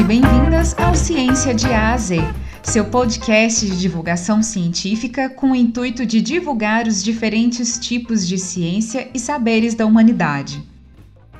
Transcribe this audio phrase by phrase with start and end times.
[0.00, 2.20] e bem-vindas ao Ciência de A a Z,
[2.62, 9.10] seu podcast de divulgação científica com o intuito de divulgar os diferentes tipos de ciência
[9.12, 10.62] e saberes da humanidade.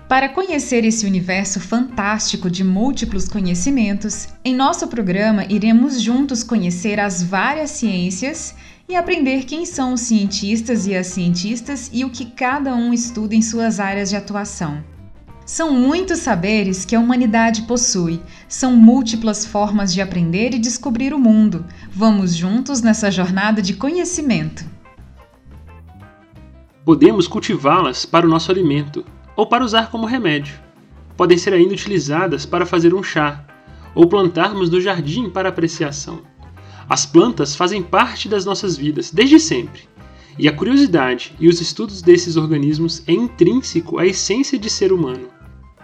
[0.06, 7.22] Para conhecer esse universo fantástico de múltiplos conhecimentos, em nosso programa iremos juntos conhecer as
[7.22, 8.54] várias ciências
[8.86, 13.34] e aprender quem são os cientistas e as cientistas e o que cada um estuda
[13.34, 14.84] em suas áreas de atuação.
[15.52, 21.18] São muitos saberes que a humanidade possui, são múltiplas formas de aprender e descobrir o
[21.18, 21.66] mundo.
[21.90, 24.64] Vamos juntos nessa jornada de conhecimento.
[26.84, 30.54] Podemos cultivá-las para o nosso alimento ou para usar como remédio.
[31.16, 33.44] Podem ser ainda utilizadas para fazer um chá
[33.92, 36.22] ou plantarmos no jardim para apreciação.
[36.88, 39.80] As plantas fazem parte das nossas vidas desde sempre,
[40.38, 45.39] e a curiosidade e os estudos desses organismos é intrínseco à essência de ser humano.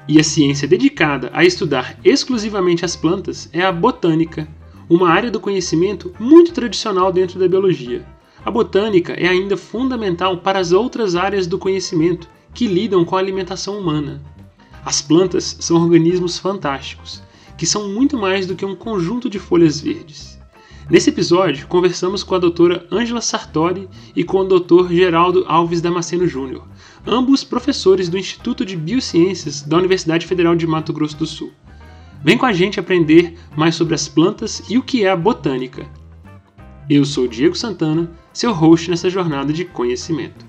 [0.08, 4.48] E a ciência dedicada a estudar exclusivamente as plantas é a botânica,
[4.88, 8.06] uma área do conhecimento muito tradicional dentro da biologia.
[8.44, 13.18] A botânica é ainda fundamental para as outras áreas do conhecimento que lidam com a
[13.18, 14.22] alimentação humana.
[14.84, 17.20] As plantas são organismos fantásticos,
[17.58, 20.38] que são muito mais do que um conjunto de folhas verdes.
[20.88, 26.28] Nesse episódio, conversamos com a doutora Angela Sartori e com o doutor Geraldo Alves Damasceno
[26.28, 26.62] Júnior,
[27.06, 31.52] ambos professores do Instituto de Biociências da Universidade Federal de Mato Grosso do Sul.
[32.22, 35.86] Vem com a gente aprender mais sobre as plantas e o que é a botânica.
[36.90, 40.44] Eu sou Diego Santana, seu host nessa jornada de conhecimento.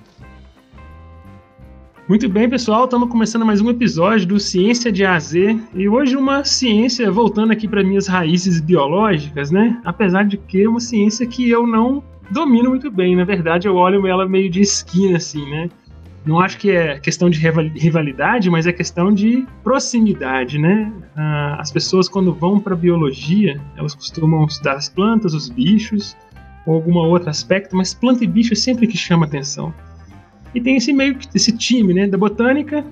[2.09, 6.43] Muito bem, pessoal, estamos começando mais um episódio do Ciência de AZ e hoje uma
[6.43, 9.79] ciência voltando aqui para minhas raízes biológicas, né?
[9.83, 13.75] Apesar de que é uma ciência que eu não domino muito bem, na verdade eu
[13.75, 15.69] olho ela meio de esquina assim, né?
[16.27, 20.91] Não acho que é questão de rivalidade, mas é questão de proximidade, né?
[21.15, 26.17] Ah, as pessoas quando vão para biologia, elas costumam estudar as plantas, os bichos
[26.65, 29.73] ou algum outro aspecto, mas planta e bicho é sempre que chama atenção.
[30.53, 32.85] E tem esse meio esse time, né, da botânica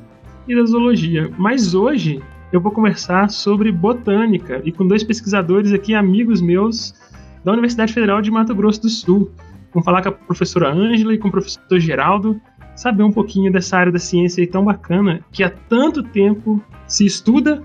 [0.47, 1.29] e da zoologia.
[1.37, 2.21] Mas hoje
[2.53, 6.95] eu vou conversar sobre botânica e com dois pesquisadores aqui, amigos meus
[7.43, 9.29] da Universidade Federal de Mato Grosso do Sul.
[9.73, 12.39] Vamos falar com a professora Ângela e com o professor Geraldo,
[12.75, 17.05] saber um pouquinho dessa área da ciência aí tão bacana que há tanto tempo se
[17.05, 17.63] estuda,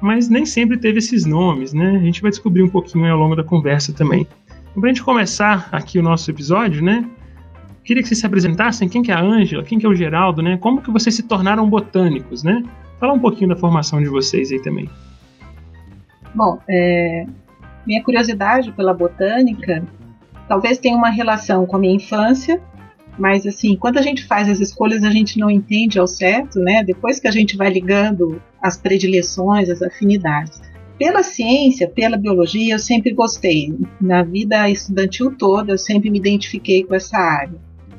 [0.00, 1.96] mas nem sempre teve esses nomes, né?
[1.96, 4.26] A gente vai descobrir um pouquinho ao longo da conversa também.
[4.70, 7.08] Então, para a gente começar aqui o nosso episódio, né?
[7.84, 10.42] Queria que vocês se apresentassem, quem que é a Ângela, quem que é o Geraldo,
[10.42, 10.56] né?
[10.58, 12.62] Como que vocês se tornaram botânicos, né?
[13.00, 14.88] Fala um pouquinho da formação de vocês aí também.
[16.34, 17.26] Bom, é,
[17.86, 19.82] minha curiosidade pela botânica
[20.46, 22.60] talvez tenha uma relação com a minha infância,
[23.18, 26.84] mas assim, quando a gente faz as escolhas a gente não entende ao certo, né?
[26.84, 30.60] Depois que a gente vai ligando as predileções, as afinidades.
[30.98, 33.72] Pela ciência, pela biologia, eu sempre gostei.
[34.00, 37.54] Na vida estudantil toda, eu sempre me identifiquei com essa área.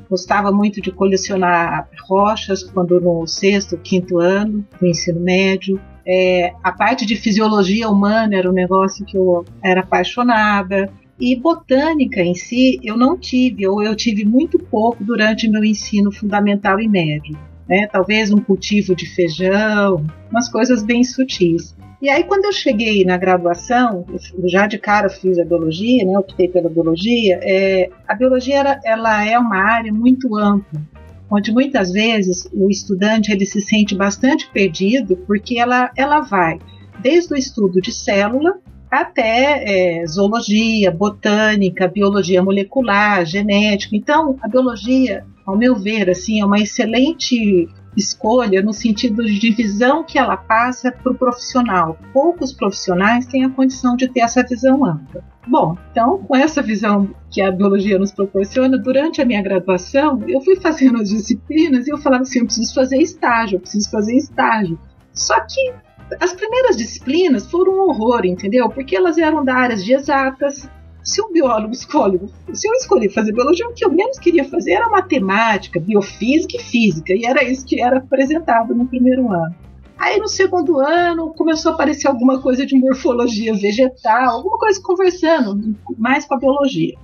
[0.08, 5.80] Gostava muito de colecionar rochas quando no sexto, quinto ano do ensino médio.
[6.06, 10.92] É, a parte de fisiologia humana era um negócio que eu era apaixonada.
[11.20, 16.10] E botânica em si eu não tive, ou eu tive muito pouco durante meu ensino
[16.10, 17.38] fundamental e médio.
[17.68, 17.86] Né?
[17.86, 21.76] Talvez um cultivo de feijão, umas coisas bem sutis.
[22.02, 24.06] E aí, quando eu cheguei na graduação,
[24.46, 29.22] já de cara fiz a biologia, né, optei pela biologia, é, a biologia era, ela
[29.22, 30.80] é uma área muito ampla,
[31.30, 36.58] onde muitas vezes o estudante ele se sente bastante perdido, porque ela, ela vai
[37.02, 38.58] desde o estudo de célula
[38.90, 43.94] até é, zoologia, botânica, biologia molecular, genética.
[43.94, 50.04] Então, a biologia, ao meu ver, assim, é uma excelente escolha no sentido de divisão
[50.04, 51.98] que ela passa para o profissional.
[52.12, 55.24] Poucos profissionais têm a condição de ter essa visão ampla.
[55.46, 60.40] Bom, então, com essa visão que a biologia nos proporciona, durante a minha graduação, eu
[60.40, 64.16] fui fazendo as disciplinas e eu falava assim: eu preciso fazer estágio, eu preciso fazer
[64.16, 64.78] estágio.
[65.12, 65.72] Só que
[66.18, 68.68] as primeiras disciplinas foram um horror, entendeu?
[68.68, 70.68] Porque elas eram da áreas de exatas,
[71.02, 72.20] se um biólogo escolhe,
[72.52, 76.60] se eu escolhi fazer biologia, o que eu menos queria fazer era matemática, biofísica e
[76.60, 79.54] física, e era isso que era apresentado no primeiro ano.
[79.98, 85.76] Aí no segundo ano começou a aparecer alguma coisa de morfologia vegetal, alguma coisa conversando
[85.98, 86.94] mais com a biologia.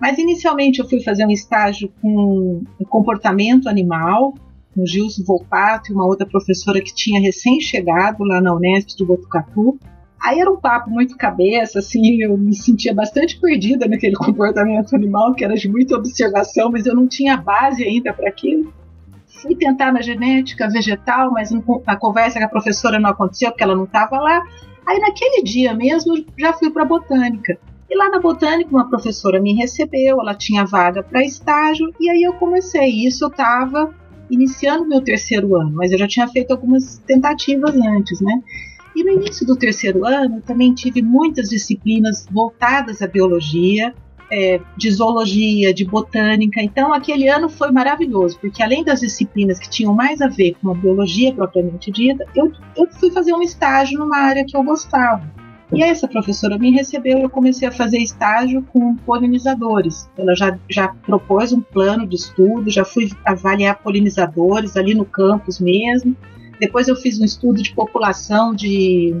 [0.00, 4.34] Mas inicialmente eu fui fazer um estágio com comportamento animal,
[4.74, 9.78] com Gilson Volpato e uma outra professora que tinha recém-chegado lá na Unesp de Botucatu.
[10.20, 15.34] Aí era um papo muito cabeça, assim, eu me sentia bastante perdida naquele comportamento animal,
[15.34, 18.72] que era de muita observação, mas eu não tinha base ainda para aquilo.
[19.26, 21.50] Fui tentar na genética vegetal, mas
[21.86, 24.42] a conversa com a professora não aconteceu porque ela não estava lá.
[24.84, 27.58] Aí naquele dia mesmo já fui para botânica.
[27.88, 32.22] E lá na botânica uma professora me recebeu, ela tinha vaga para estágio e aí
[32.22, 33.06] eu comecei.
[33.06, 33.94] Isso eu estava
[34.30, 38.42] iniciando meu terceiro ano, mas eu já tinha feito algumas tentativas antes, né?
[38.94, 43.94] E no início do terceiro ano também tive muitas disciplinas voltadas à biologia,
[44.30, 46.60] é, de zoologia, de botânica.
[46.60, 50.70] Então, aquele ano foi maravilhoso, porque além das disciplinas que tinham mais a ver com
[50.70, 55.22] a biologia propriamente dita, eu, eu fui fazer um estágio numa área que eu gostava.
[55.72, 60.08] E essa professora me recebeu e eu comecei a fazer estágio com polinizadores.
[60.16, 65.60] Ela já, já propôs um plano de estudo, já fui avaliar polinizadores ali no campus
[65.60, 66.16] mesmo.
[66.58, 69.14] Depois eu fiz um estudo de população de,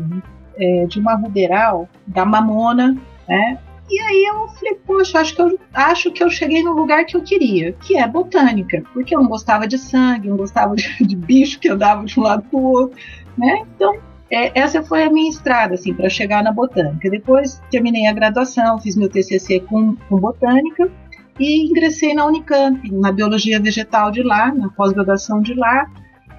[0.56, 2.96] é, de uma ruderal, da mamona,
[3.28, 3.58] né?
[3.90, 7.16] E aí eu falei, poxa, acho que eu acho que eu cheguei no lugar que
[7.16, 11.16] eu queria, que é botânica, porque eu não gostava de sangue, não gostava de, de
[11.16, 12.98] bicho que andava de um lado para o outro,
[13.36, 13.62] né?
[13.74, 17.10] Então é, essa foi a minha estrada assim para chegar na botânica.
[17.10, 20.90] Depois terminei a graduação, fiz meu TCC com, com botânica
[21.38, 25.90] e ingressei na Unicamp, na biologia vegetal de lá, na pós-graduação de lá.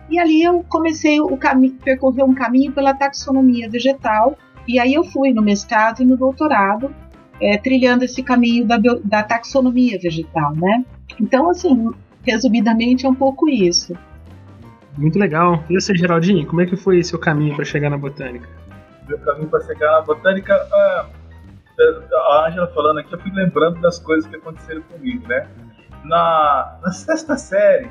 [0.09, 4.37] E ali eu comecei o caminho, percorrer um caminho pela taxonomia vegetal.
[4.67, 6.93] E aí eu fui no mestrado e no doutorado
[7.41, 10.83] é, trilhando esse caminho da, da taxonomia vegetal, né?
[11.19, 11.89] Então, assim,
[12.23, 13.97] resumidamente é um pouco isso.
[14.99, 15.63] Muito legal.
[15.69, 18.49] E você, Geraldinho, como é que foi seu caminho para chegar na botânica?
[19.07, 21.05] Meu caminho para chegar na botânica, ah,
[22.13, 25.47] a Ângela falando aqui, eu fui lembrando das coisas que aconteceram comigo, né?
[26.03, 27.89] Na, na sexta série,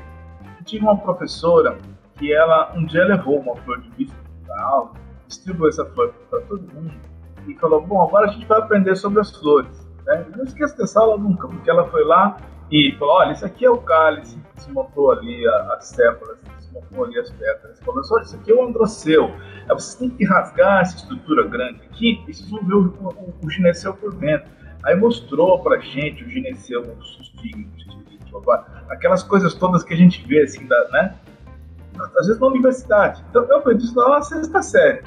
[0.59, 1.79] eu tive uma professora
[2.15, 4.15] que ela um dia levou uma flor de bispo
[4.45, 4.91] para aula,
[5.27, 6.93] distribuiu essa flor para todo mundo
[7.47, 9.89] e falou: Bom, agora a gente vai aprender sobre as flores.
[10.05, 10.27] Né?
[10.31, 12.37] Eu não esqueço dessa aula nunca, porque ela foi lá
[12.69, 16.37] e falou: Olha, isso aqui é o cálice, se montou ali as séparas,
[16.73, 17.29] montou ali as.
[17.83, 19.25] Falou: Olha, isso aqui é o androceu.
[19.25, 23.35] Aí vocês têm que rasgar essa estrutura grande aqui e vocês vão ver o, o,
[23.43, 24.49] o gineceu por dentro.
[24.83, 27.85] Aí mostrou pra gente o gineceu, sustigmos,
[28.89, 31.15] aquelas coisas todas que a gente vê assim, da, né?
[32.17, 33.23] Às vezes na universidade.
[33.29, 35.03] Então eu aprendi isso lá na sexta série.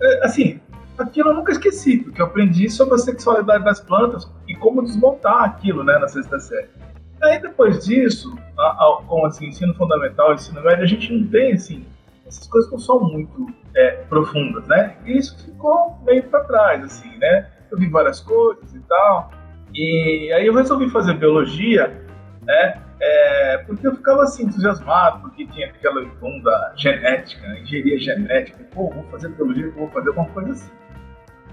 [0.00, 0.60] É, assim,
[0.96, 5.42] aquilo eu nunca esqueci, porque eu aprendi sobre a sexualidade das plantas e como desmontar
[5.44, 6.68] aquilo, né, na sexta série.
[7.22, 8.34] Aí depois disso,
[9.06, 11.86] com assim, ensino fundamental, ensino médio, a gente não tem assim,
[12.26, 14.96] essas coisas não são muito é, profundas, né?
[15.04, 17.48] E isso ficou meio para trás, assim, né?
[17.70, 19.30] Eu vi várias coisas e tal,
[19.74, 21.88] e aí eu resolvi fazer biologia,
[22.42, 22.82] né?
[23.02, 29.04] É, porque eu ficava assim entusiasmado, porque tinha aquela onda genética, engenharia genética, pô, vou
[29.04, 30.70] fazer biologia, vou fazer alguma coisa assim.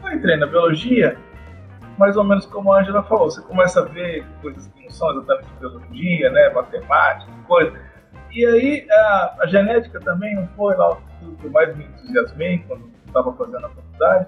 [0.04, 1.18] Eu entrei na biologia,
[1.98, 5.12] mais ou menos como a Angela falou, você começa a ver coisas que não são
[5.12, 7.74] exatamente biologia, né, matemática, coisa.
[8.32, 12.60] E aí a, a genética também não foi lá o que eu mais me entusiasmei
[12.68, 14.28] quando estava fazendo a faculdade.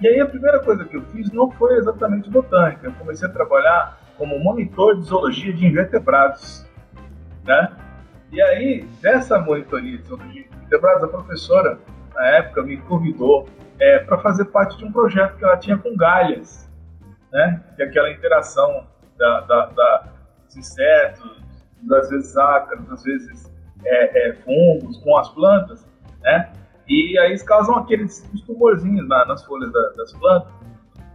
[0.00, 3.32] E aí a primeira coisa que eu fiz não foi exatamente botânica, eu comecei a
[3.32, 6.66] trabalhar como monitor de zoologia de invertebrados,
[7.44, 7.72] né?
[8.32, 11.78] E aí, dessa monitoria de zoologia de invertebrados, a professora,
[12.14, 13.48] na época, me convidou
[13.78, 16.65] é, para fazer parte de um projeto que ela tinha com galhas,
[17.36, 17.62] né?
[17.76, 18.86] Que é aquela interação
[19.18, 20.04] da, da, da,
[20.44, 21.42] dos insetos,
[21.92, 23.52] às vezes ácaros, às vezes
[23.84, 25.86] é, é, fungos com as plantas,
[26.22, 26.50] né?
[26.88, 30.50] E aí eles causam aqueles tumorzinhos na, nas folhas da, das plantas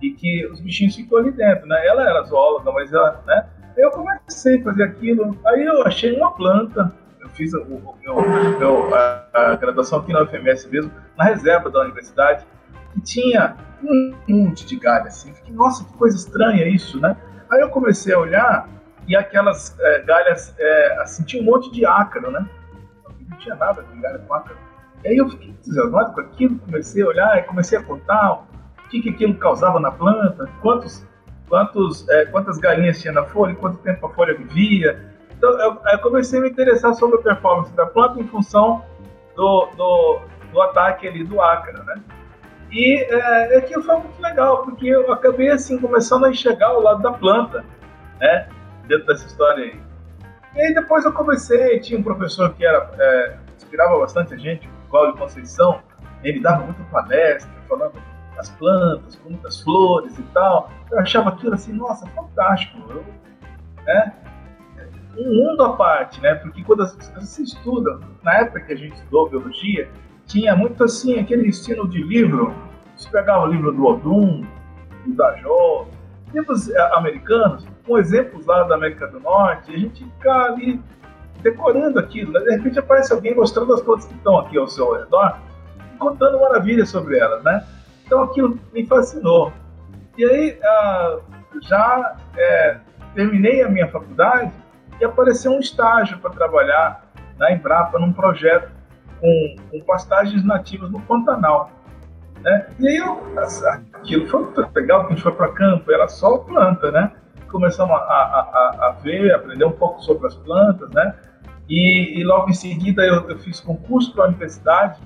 [0.01, 1.87] e que os bichinhos ficam ali dentro, né?
[1.87, 3.49] Ela era zoóloga, mas ela, né?
[3.75, 9.27] Eu comecei a fazer aquilo, aí eu achei uma planta, eu fiz o, o, a,
[9.33, 12.45] a, graduação aqui na UFMS mesmo, na reserva da universidade,
[12.93, 15.33] que tinha um monte de galho assim.
[15.33, 17.15] Fiquei, nossa, que coisa estranha isso, né?
[17.51, 18.69] Aí eu comecei a olhar
[19.07, 22.47] e aquelas é, galhas, é, assim, tinha um monte de ácaro, né?
[23.29, 24.57] Não tinha nada de galho com ácaro.
[25.03, 28.33] E aí eu fiquei entusiasmado com aquilo, comecei a olhar e comecei a contar
[28.85, 31.05] o que, que aquilo causava na planta, quantos,
[31.49, 35.11] quantos, é, quantas galinhas tinha na folha, quanto tempo a folha vivia.
[35.35, 38.85] Então eu, eu comecei a me interessar sobre a performance da planta em função
[39.35, 40.19] do, do,
[40.53, 41.95] do ataque ali do ácaro, né?
[42.71, 47.01] E é, aquilo foi muito legal, porque eu acabei assim começando a enxergar o lado
[47.01, 47.65] da planta,
[48.19, 48.47] né?
[48.87, 49.81] Dentro dessa história aí.
[50.55, 54.67] E aí depois eu comecei, tinha um professor que era, é, inspirava bastante a gente,
[54.67, 55.81] o Cláudio Conceição,
[56.23, 57.93] ele dava muita palestra, falando
[58.35, 60.71] das plantas, com muitas flores e tal.
[60.91, 62.77] Eu achava aquilo assim, nossa, fantástico.
[62.89, 63.05] Eu,
[63.85, 64.13] né?
[65.17, 66.35] Um mundo à parte, né?
[66.35, 69.89] Porque quando você estuda, na época que a gente estudou biologia,
[70.31, 72.55] tinha muito assim, aquele estilo de livro.
[72.95, 74.45] Você pegava o livro do Odum,
[75.05, 75.87] do Dajó,
[76.33, 80.81] livros eh, americanos, com exemplos lá da América do Norte, a gente fica ali
[81.41, 82.31] decorando aquilo.
[82.31, 82.39] Né?
[82.39, 85.37] De repente aparece alguém mostrando as plantas que estão aqui ao seu redor,
[85.99, 87.65] contando maravilhas sobre elas, né?
[88.05, 89.51] Então aquilo me fascinou.
[90.17, 91.19] E aí, ah,
[91.61, 92.77] já é,
[93.13, 94.51] terminei a minha faculdade
[94.99, 97.03] e apareceu um estágio para trabalhar
[97.37, 98.80] na Embrapa num projeto
[99.21, 101.71] com, com pastagens nativas no Pantanal.
[102.41, 102.67] Né?
[102.79, 103.21] E aí eu,
[103.93, 107.11] aquilo foi legal, a gente foi para campo, era só planta, né?
[107.49, 111.13] Começamos a, a, a, ver, aprender um pouco sobre as plantas, né?
[111.69, 114.99] E, e logo em seguida eu, eu fiz concurso para a universidade.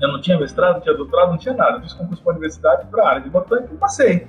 [0.00, 1.78] Eu não tinha mestrado, não tinha doutorado, não tinha nada.
[1.78, 4.26] Eu fiz concurso para a universidade para a área de botânica e passei.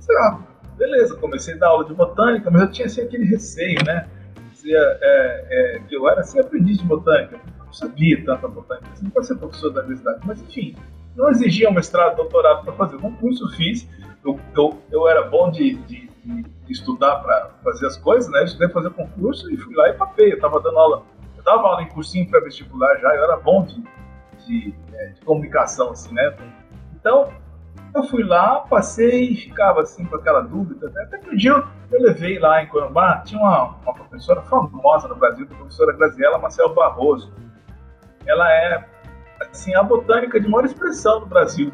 [0.00, 0.40] Sei lá,
[0.76, 4.08] beleza, comecei a dar aula de botânica, mas eu tinha assim, aquele receio, né?
[4.50, 7.38] Dizia, é, é, que eu era assim, aprendiz de botânica.
[7.72, 10.76] Não sabia tanta botânica, assim, não pode ser professor da universidade, mas enfim,
[11.16, 12.96] não exigia um mestrado, doutorado para fazer.
[12.96, 13.88] Um curso fiz,
[14.22, 18.40] eu, eu, eu era bom de, de, de estudar para fazer as coisas, né?
[18.40, 20.32] Eu estudei fazer concurso e fui lá e papei.
[20.32, 21.02] Eu estava dando aula,
[21.34, 23.82] eu dava aula em cursinho pré-vestibular já, eu era bom de,
[24.46, 26.36] de, é, de, comunicação, assim, né?
[26.94, 27.32] Então,
[27.94, 30.90] eu fui lá, passei e ficava assim com aquela dúvida.
[30.90, 31.04] Né?
[31.04, 35.08] Até que um dia eu, eu levei lá em Corumbá, tinha uma, uma professora famosa
[35.08, 37.32] no Brasil, a professora Graziela Marcel Barroso.
[38.26, 38.84] Ela é
[39.50, 41.72] assim, a botânica de maior expressão no Brasil.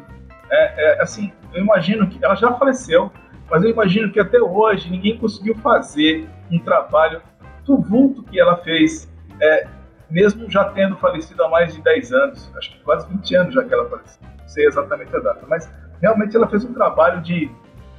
[0.49, 3.11] É, é, assim, eu imagino que ela já faleceu,
[3.49, 7.21] mas eu imagino que até hoje ninguém conseguiu fazer um trabalho
[7.65, 9.67] do vulto que ela fez, é,
[10.09, 13.63] mesmo já tendo falecido há mais de 10 anos, acho que quase 20 anos já
[13.63, 17.51] que ela faleceu, não sei exatamente a data, mas realmente ela fez um trabalho de,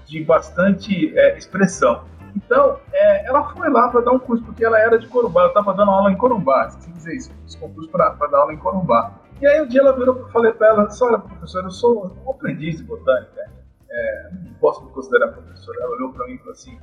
[0.07, 2.05] de bastante é, expressão.
[2.37, 5.49] Então, é, ela foi lá para dar um curso, porque ela era de Corumbá, eu
[5.49, 9.13] estava dando aula em Corumbá, se dizer isso, fiz concurso para dar aula em Corumbá.
[9.41, 12.31] E aí um dia ela virou e falei para ela, olha professora, eu sou um
[12.31, 13.51] aprendiz de botânica,
[13.91, 15.79] é, não posso me considerar professora.
[15.81, 16.79] Ela olhou para mim e falou assim,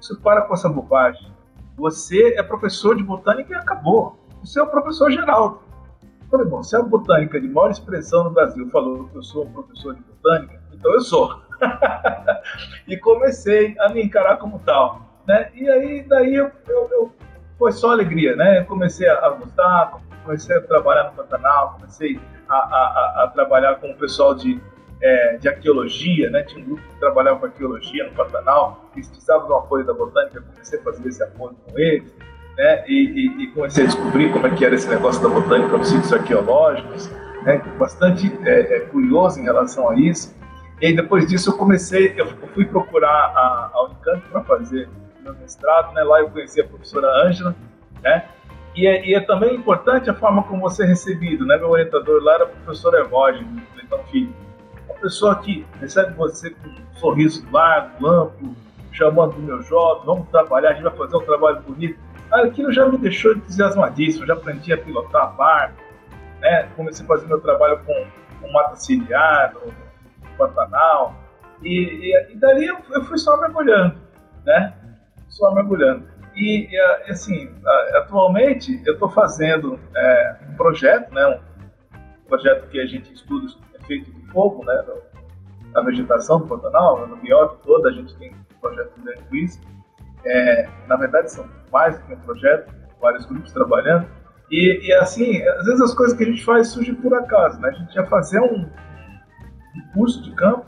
[0.00, 1.32] você para com essa bobagem,
[1.76, 5.60] você é professor de botânica e acabou, você é o professor Geraldo.
[6.02, 9.44] Eu falei, bom, se a botânica de maior expressão no Brasil falou que eu sou
[9.44, 11.40] um professor de botânica, então eu sou.
[12.88, 15.02] e comecei a me encarar como tal.
[15.26, 15.50] Né?
[15.54, 17.12] E aí, daí eu, eu, eu
[17.60, 18.60] foi só alegria, né?
[18.60, 23.90] Eu comecei a gostar, comecei a trabalhar no Pantanal, comecei a, a, a trabalhar com
[23.90, 24.58] o pessoal de,
[25.02, 26.42] é, de arqueologia, né?
[26.44, 30.40] Tinha um grupo que trabalhava com arqueologia no Pantanal, que precisava do apoio da botânica,
[30.40, 32.14] comecei a fazer esse apoio com eles,
[32.56, 32.82] né?
[32.88, 35.88] E, e, e, comecei a descobrir como é que era esse negócio da botânica nos
[35.88, 37.10] sítios arqueológicos,
[37.42, 37.58] né?
[37.78, 40.34] Bastante é, é, curioso em relação a isso.
[40.80, 44.88] E aí, depois disso eu comecei, eu fui procurar a, a Unicamp para fazer
[45.22, 46.02] meu mestrado, né?
[46.02, 47.54] Lá eu conheci a professora Ângela,
[48.02, 48.24] né?
[48.74, 51.58] E é, e é, também importante a forma como você é recebido, né?
[51.58, 53.46] Meu orientador lá era o professor Evódio,
[53.76, 54.32] Leitão Filho.
[54.88, 58.56] Uma pessoa que recebe você com um sorriso largo, amplo,
[58.92, 61.98] chamando do meu jovem, vamos trabalhar, a gente vai fazer um trabalho bonito.
[62.32, 65.76] Ah, aquilo já me deixou entusiasmadíssimo, já aprendi a pilotar barco,
[66.40, 66.68] né?
[66.74, 68.06] Comecei a fazer meu trabalho com,
[68.40, 69.52] com mata ciliar,
[70.46, 71.14] Pantanal,
[71.62, 73.96] e, e, e dali eu, eu fui só mergulhando,
[74.44, 74.74] né?
[75.28, 76.08] Só mergulhando.
[76.34, 77.50] E, e assim,
[77.96, 81.26] atualmente eu estou fazendo é, um projeto, né,
[81.92, 83.46] um projeto que a gente estuda
[83.82, 84.84] efeito do fogo, né,
[85.72, 89.60] da vegetação do Pantanal, no biota toda a gente tem um projeto grande com isso.
[90.24, 94.06] É, na verdade são mais do que um projeto, vários grupos trabalhando.
[94.50, 97.68] E, e, assim, às vezes as coisas que a gente faz surgem por acaso, né?
[97.68, 98.68] A gente ia fazer um
[99.92, 100.66] curso de campo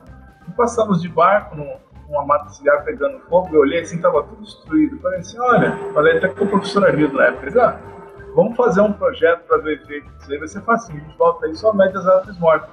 [0.49, 1.65] e passamos de barco no,
[2.09, 4.99] uma mata ciliar pegando fogo, eu olhei assim, tava tudo destruído.
[5.01, 7.79] falei assim, olha, falei até com o professor Arildo na época, ah,
[8.35, 11.47] vamos fazer um projeto para ver efeito disso aí, vai ser fácil, a gente volta
[11.47, 12.71] aí só mede as árvores mortas.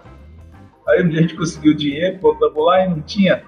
[0.87, 3.43] Aí um dia a gente conseguiu dinheiro, voltamos lá e não tinha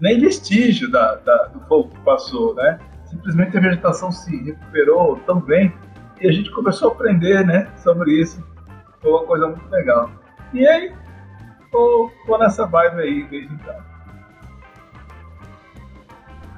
[0.00, 2.78] nem vestígio da, da, do fogo que passou, né?
[3.06, 5.72] Simplesmente a vegetação se recuperou tão bem
[6.20, 8.42] e a gente começou a aprender, né, sobre isso.
[9.00, 10.10] Foi uma coisa muito legal.
[10.52, 10.92] E aí,
[11.70, 13.96] tô, tô nessa vibe aí desde então.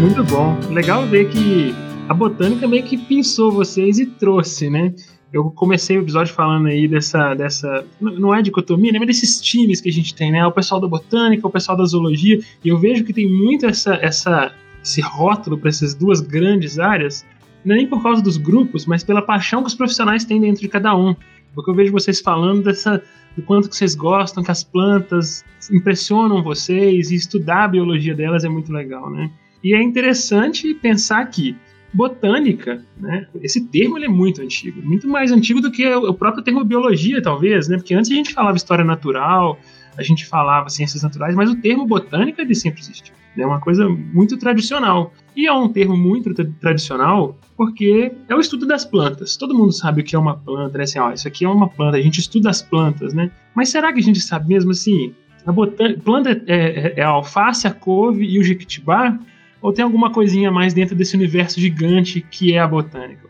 [0.00, 0.56] Muito bom.
[0.70, 1.74] Legal ver que
[2.08, 4.94] a botânica meio que pensou vocês e trouxe, né?
[5.32, 7.84] Eu comecei o episódio falando aí dessa, dessa.
[8.00, 8.98] Não é dicotomia, né?
[8.98, 10.46] Mas desses times que a gente tem, né?
[10.46, 12.40] O pessoal da botânica, o pessoal da zoologia.
[12.64, 17.24] E eu vejo que tem muito essa, essa esse rótulo para essas duas grandes áreas,
[17.64, 20.62] não é nem por causa dos grupos, mas pela paixão que os profissionais têm dentro
[20.62, 21.14] de cada um.
[21.54, 23.02] Porque eu vejo vocês falando dessa,
[23.36, 28.44] do quanto que vocês gostam, que as plantas impressionam vocês, e estudar a biologia delas
[28.44, 29.30] é muito legal, né?
[29.62, 31.56] E é interessante pensar que
[31.92, 33.26] botânica, né?
[33.42, 37.22] Esse termo ele é muito antigo, muito mais antigo do que o próprio termo biologia,
[37.22, 37.76] talvez, né?
[37.76, 39.58] Porque antes a gente falava história natural,
[39.96, 43.14] a gente falava ciências naturais, mas o termo botânica ele sempre existiu.
[43.36, 45.12] É uma coisa muito tradicional.
[45.36, 49.36] E é um termo muito tra tradicional porque é o estudo das plantas.
[49.36, 50.84] Todo mundo sabe o que é uma planta, né?
[50.84, 53.30] Assim, ó, isso aqui é uma planta, a gente estuda as plantas, né?
[53.54, 55.14] Mas será que a gente sabe mesmo assim?
[55.46, 59.18] A planta é, é, é a alface, a couve e o jequitibá?
[59.60, 63.28] Ou tem alguma coisinha mais dentro desse universo gigante que é a botânica?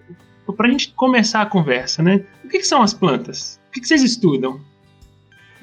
[0.56, 2.24] Para a gente começar a conversa, né?
[2.44, 3.60] O que, que são as plantas?
[3.68, 4.60] O que, que, vocês estudam?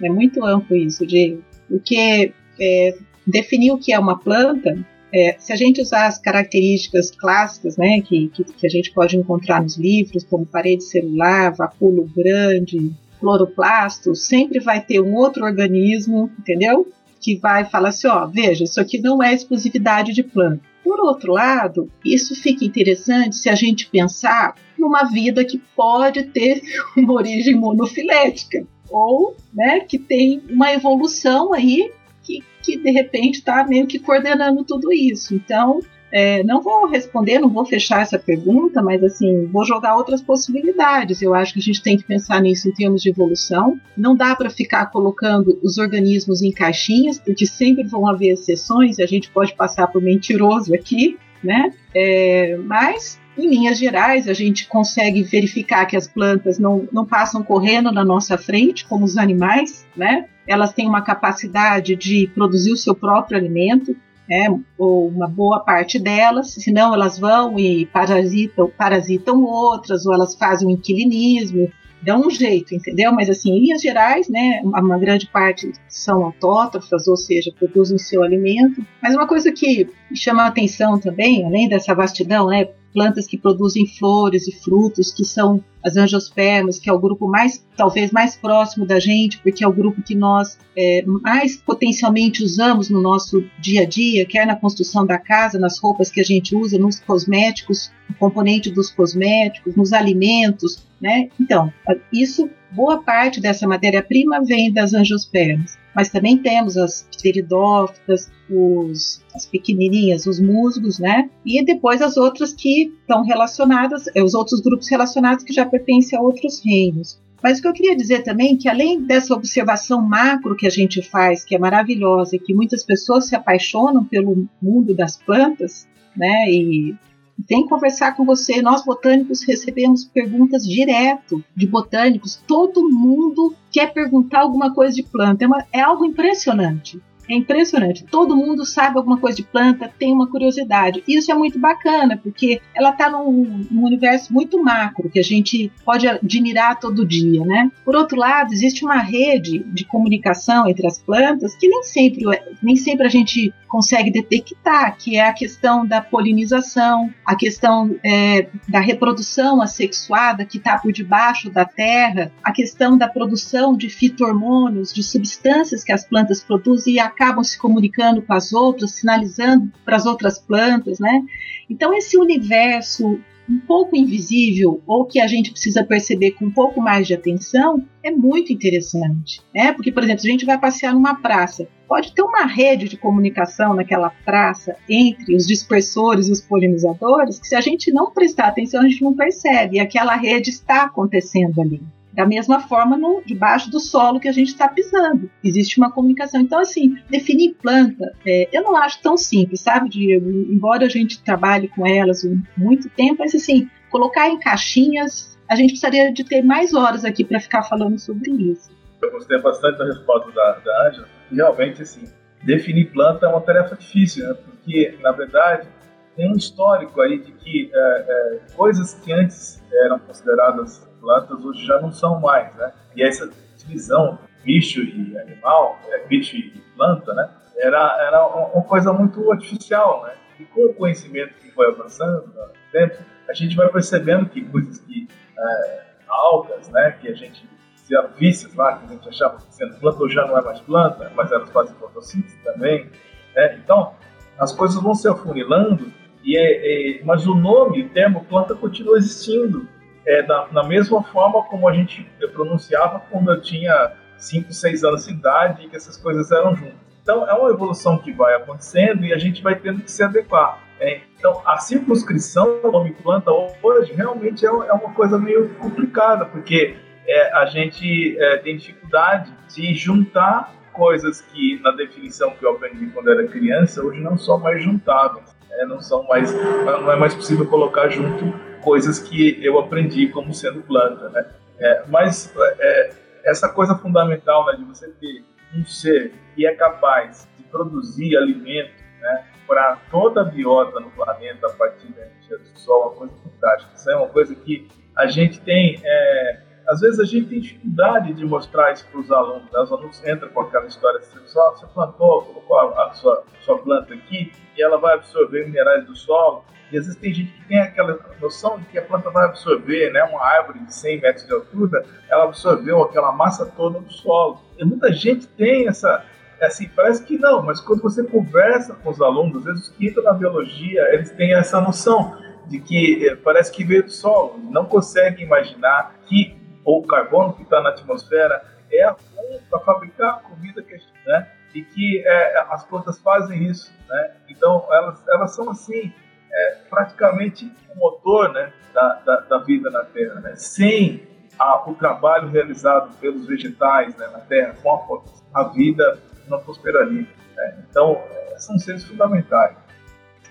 [0.02, 1.44] É muito amplo isso, Diego.
[1.68, 4.78] Porque é, definir o que é uma planta,
[5.12, 9.18] é, se a gente usar as características clássicas, né, que, que, que, a gente pode
[9.18, 16.30] encontrar nos livros, como parede celular, vacúolo grande, cloroplasto, sempre vai ter um outro organismo,
[16.38, 16.88] entendeu?
[17.26, 20.62] Que vai falar assim, ó, veja, isso aqui não é exclusividade de planta.
[20.84, 26.62] Por outro lado, isso fica interessante se a gente pensar numa vida que pode ter
[26.96, 31.92] uma origem monofilética ou, né, que tem uma evolução aí
[32.22, 35.34] que, que de repente está meio que coordenando tudo isso.
[35.34, 35.80] Então,
[36.12, 41.22] é, não vou responder, não vou fechar essa pergunta, mas assim, vou jogar outras possibilidades.
[41.22, 43.80] Eu acho que a gente tem que pensar nisso em termos de evolução.
[43.98, 49.06] Não dá para ficar colocando os organismos em caixinhas, porque sempre vão haver exceções a
[49.06, 51.74] gente pode passar por mentiroso aqui, né?
[51.94, 57.44] É, mas em linhas gerais, a gente consegue verificar que as plantas não, não passam
[57.44, 60.26] correndo na nossa frente, como os animais, né?
[60.48, 63.96] Elas têm uma capacidade de produzir o seu próprio alimento
[64.28, 70.36] né, ou uma boa parte delas, senão elas vão e parasitam, parasitam outras, ou elas
[70.36, 73.12] fazem um inquilinismo, dão um jeito, entendeu?
[73.12, 78.24] Mas assim, em linhas gerais, né, uma grande parte são autótrofas, ou seja, produzem seu
[78.24, 78.86] alimento.
[79.02, 83.86] Mas uma coisa que chama a atenção também, além dessa vastidão, né, plantas que produzem
[83.86, 88.86] flores e frutos, que são as angiospermas, que é o grupo mais, talvez mais próximo
[88.86, 93.82] da gente, porque é o grupo que nós é, mais potencialmente usamos no nosso dia
[93.82, 97.92] a dia, quer na construção da casa, nas roupas que a gente usa, nos cosméticos,
[98.18, 101.28] componente dos cosméticos, nos alimentos, né?
[101.38, 101.72] Então,
[102.14, 109.46] isso, boa parte dessa matéria-prima vem das angiospermas mas também temos as pteridófitas, os, as
[109.46, 111.30] pequenininhas, os musgos, né?
[111.46, 116.20] E depois as outras que estão relacionadas, é, os outros grupos relacionados que já pertencem
[116.20, 117.20] a outros reinos.
[117.42, 120.70] Mas o que eu queria dizer também é que além dessa observação macro que a
[120.70, 125.88] gente faz, que é maravilhosa e que muitas pessoas se apaixonam pelo mundo das plantas,
[126.18, 126.52] né?
[126.52, 126.96] E
[127.38, 128.62] vem conversar com você.
[128.62, 132.42] Nós botânicos recebemos perguntas direto de botânicos.
[132.48, 135.44] Todo mundo quer perguntar alguma coisa de planta.
[135.44, 137.02] É, uma, é algo impressionante.
[137.30, 138.04] É impressionante.
[138.06, 141.04] Todo mundo sabe alguma coisa de planta, tem uma curiosidade.
[141.08, 145.72] Isso é muito bacana, porque ela está num, num, universo muito macro que a gente
[145.84, 147.72] pode admirar todo dia, né?
[147.84, 152.24] Por outro lado, existe uma rede de comunicação entre as plantas que nem sempre,
[152.62, 158.48] nem sempre a gente consegue detectar, que é a questão da polinização, a questão é,
[158.70, 164.94] da reprodução assexuada que está por debaixo da terra, a questão da produção de fito-hormônios,
[164.94, 169.72] de substâncias que as plantas produzem e a acabam se comunicando com as outras, sinalizando
[169.84, 171.24] para as outras plantas, né?
[171.70, 176.82] Então esse universo um pouco invisível ou que a gente precisa perceber com um pouco
[176.82, 179.72] mais de atenção é muito interessante, né?
[179.72, 183.76] Porque, por exemplo, a gente vai passear numa praça, pode ter uma rede de comunicação
[183.76, 188.82] naquela praça entre os dispersores e os polinizadores que se a gente não prestar atenção
[188.82, 191.82] a gente não percebe e aquela rede está acontecendo ali.
[192.16, 195.30] Da mesma forma, no, debaixo do solo que a gente está pisando.
[195.44, 196.40] Existe uma comunicação.
[196.40, 200.30] Então, assim, definir planta, é, eu não acho tão simples, sabe, Diego?
[200.30, 202.26] Embora a gente trabalhe com elas
[202.56, 207.26] muito tempo, mas, assim, colocar em caixinhas, a gente precisaria de ter mais horas aqui
[207.26, 208.72] para ficar falando sobre isso.
[209.02, 211.06] Eu gostei bastante da resposta da, da.
[211.30, 212.06] Realmente, assim,
[212.44, 214.34] definir planta é uma tarefa difícil, né?
[214.34, 215.68] Porque, na verdade,
[216.16, 221.64] tem um histórico aí de que é, é, coisas que antes eram consideradas plantas hoje
[221.64, 222.74] já não são mais, né?
[222.96, 227.30] E essa divisão bicho e animal, é, bicho e planta, né?
[227.58, 230.14] Era, era uma coisa muito artificial, né?
[230.40, 232.34] E com o conhecimento que foi avançando
[232.72, 232.98] tempo,
[233.30, 236.98] a gente vai percebendo que coisas que é, algas, né?
[237.00, 240.26] Que a gente se vícios lá que a gente achava que sendo planta hoje já
[240.26, 242.90] não é mais planta, mas elas fazem fotossíntese também,
[243.36, 243.60] né?
[243.64, 243.94] Então
[244.40, 248.98] as coisas vão se afunilando, e é, é, mas o nome, o termo planta continua
[248.98, 249.68] existindo.
[250.08, 255.14] É, da, mesma forma como a gente pronunciava quando eu tinha 5, 6 anos de
[255.14, 256.86] idade e que essas coisas eram juntas.
[257.02, 260.60] Então, é uma evolução que vai acontecendo e a gente vai tendo que se adequar.
[260.80, 266.26] É, então, a circunscrição do nome planta hoje realmente é, é uma coisa meio complicada,
[266.26, 266.76] porque
[267.08, 272.88] é, a gente é, tem dificuldade de juntar coisas que, na definição que eu aprendi
[272.88, 275.36] quando era criança, hoje não são mais juntáveis.
[275.52, 278.34] É, não são mais, não é mais possível colocar junto
[278.66, 281.26] coisas que eu aprendi como sendo planta, né?
[281.60, 285.24] É, mas é, essa coisa fundamental né, de você ter
[285.56, 291.48] um ser que é capaz de produzir alimento né, para toda a biota no planeta
[291.48, 293.74] a partir da energia do Sol é uma coisa fantástica.
[293.76, 298.14] Isso é uma coisa que a gente tem é, às vezes a gente tem dificuldade
[298.14, 299.52] de mostrar isso para os alunos.
[299.52, 299.60] Né?
[299.60, 304.32] Os alunos entram com aquela história assim, você plantou, colocou a, sua, sua planta aqui
[304.58, 306.44] e ela vai absorver minerais do solo.
[306.72, 309.92] E às vezes tem gente que tem aquela noção de que a planta vai absorver,
[309.92, 310.04] né?
[310.06, 314.42] Uma árvore de 100 metros de altura, ela absorveu aquela massa toda do solo.
[314.58, 316.04] E muita gente tem essa,
[316.42, 319.88] assim, parece que não, mas quando você conversa com os alunos, às vezes os que
[319.88, 324.40] entram na biologia, eles têm essa noção de que eh, parece que veio do solo,
[324.50, 329.60] não conseguem imaginar que ou o carbono que está na atmosfera é a fonte para
[329.60, 331.32] fabricar a comida que a gente, né?
[331.54, 334.16] E que é, as plantas fazem isso, né?
[334.28, 335.94] Então elas, elas são assim
[336.34, 340.36] é, praticamente o motor, né, da, da, da, vida na Terra, né?
[340.36, 341.08] Sem
[341.40, 347.08] a, o trabalho realizado pelos vegetais né, na Terra, com a, a vida não prosperaria.
[347.36, 347.64] Né?
[347.70, 349.56] Então é, são seres fundamentais.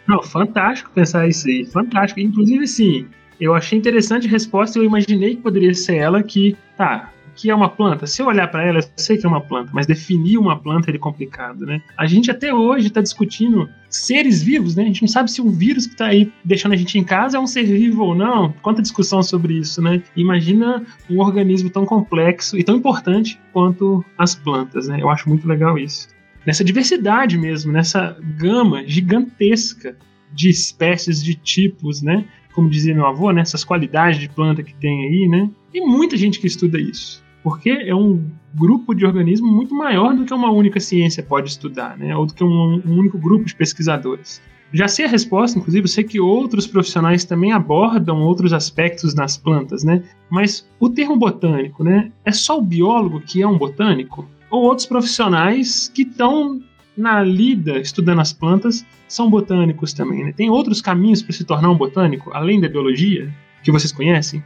[0.06, 2.20] Não, fantástico pensar isso aí, fantástico.
[2.20, 3.08] Inclusive, sim,
[3.40, 7.54] eu achei interessante a resposta eu imaginei que poderia ser ela que, tá, que é
[7.54, 8.06] uma planta?
[8.06, 10.90] Se eu olhar para ela, eu sei que é uma planta, mas definir uma planta
[10.90, 11.82] é complicado, né?
[11.96, 14.84] A gente até hoje está discutindo seres vivos, né?
[14.84, 17.36] A gente não sabe se um vírus que está aí deixando a gente em casa
[17.36, 18.52] é um ser vivo ou não.
[18.62, 20.02] Quanta discussão sobre isso, né?
[20.16, 24.98] Imagina um organismo tão complexo e tão importante quanto as plantas, né?
[25.00, 26.08] Eu acho muito legal isso.
[26.46, 29.96] Nessa diversidade mesmo, nessa gama gigantesca
[30.32, 32.24] de espécies, de tipos, né?
[32.54, 35.50] Como dizia meu avô, né, essas qualidades de planta que tem aí, né?
[35.72, 40.24] Tem muita gente que estuda isso, porque é um grupo de organismo muito maior do
[40.24, 42.16] que uma única ciência pode estudar, né?
[42.16, 44.40] Ou do que um, um único grupo de pesquisadores.
[44.72, 49.36] Já sei a resposta, inclusive, eu sei que outros profissionais também abordam outros aspectos nas
[49.36, 50.02] plantas, né?
[50.28, 52.10] Mas o termo botânico, né?
[52.24, 54.28] É só o biólogo que é um botânico?
[54.50, 56.60] Ou outros profissionais que estão
[56.96, 60.24] na lida, estudando as plantas, são botânicos também.
[60.24, 60.32] Né?
[60.32, 63.32] Tem outros caminhos para se tornar um botânico, além da biologia,
[63.64, 64.44] que vocês conhecem?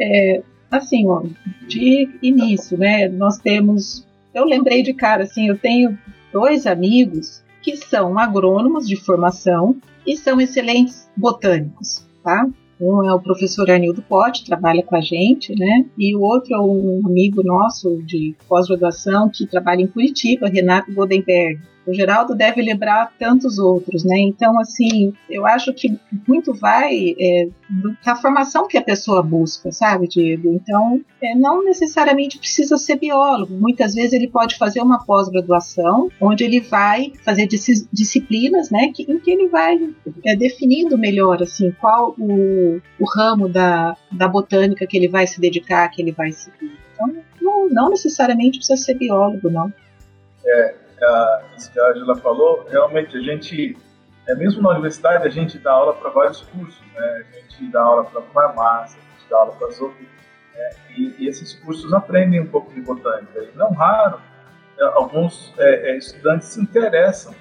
[0.00, 1.22] É, assim, ó,
[1.66, 4.06] de início, né, nós temos.
[4.32, 5.98] Eu lembrei de cara, assim, eu tenho
[6.32, 12.48] dois amigos que são agrônomos de formação e são excelentes botânicos, tá?
[12.80, 15.86] Um é o professor Anildo Pote, trabalha com a gente, né?
[15.96, 21.60] E o outro é um amigo nosso de pós-graduação que trabalha em Curitiba, Renato Bodenberg.
[21.86, 24.18] O Geraldo deve lembrar tantos outros, né?
[24.18, 27.48] Então, assim, eu acho que muito vai é,
[28.04, 30.52] da formação que a pessoa busca, sabe, Diego?
[30.52, 33.54] Então, é, não necessariamente precisa ser biólogo.
[33.54, 39.18] Muitas vezes ele pode fazer uma pós-graduação, onde ele vai fazer disciplinas, né, que, em
[39.18, 39.78] que ele vai
[40.24, 45.40] é, definindo melhor, assim, qual o, o ramo da, da botânica que ele vai se
[45.40, 46.72] dedicar, que ele vai seguir.
[46.92, 49.72] Então, não, não necessariamente precisa ser biólogo, não.
[50.44, 53.76] É, a, que a Angela falou, realmente a gente,
[54.28, 57.24] é, mesmo na universidade, a gente dá aula para vários cursos, né?
[57.28, 60.08] A gente dá aula para farmácia, a gente dá aula para zootecnia,
[60.54, 60.70] né?
[60.96, 63.40] e, e, esses cursos aprendem um pouco de botânica.
[63.40, 64.20] E não raro,
[64.78, 67.34] é, alguns é, é, estudantes se interessam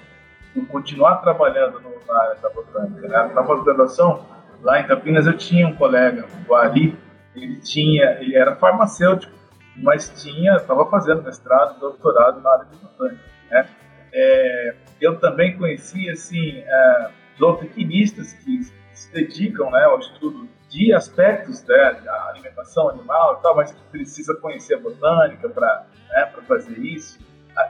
[0.53, 3.07] por continuar trabalhando no, na área da botânica.
[3.07, 3.31] Né?
[3.33, 4.25] Na pós-graduação,
[4.61, 6.97] lá em Campinas, eu tinha um colega, o Ari,
[7.35, 9.33] ele tinha, ele era farmacêutico,
[9.75, 13.34] mas tinha, estava fazendo mestrado, doutorado na área de botânica.
[13.49, 13.67] Né?
[14.13, 21.63] É, eu também conheci assim, é, zootecnistas que se dedicam né, ao estudo de aspectos
[21.65, 26.79] né, da alimentação animal e tal, mas que precisa conhecer a botânica para né, fazer
[26.79, 27.19] isso.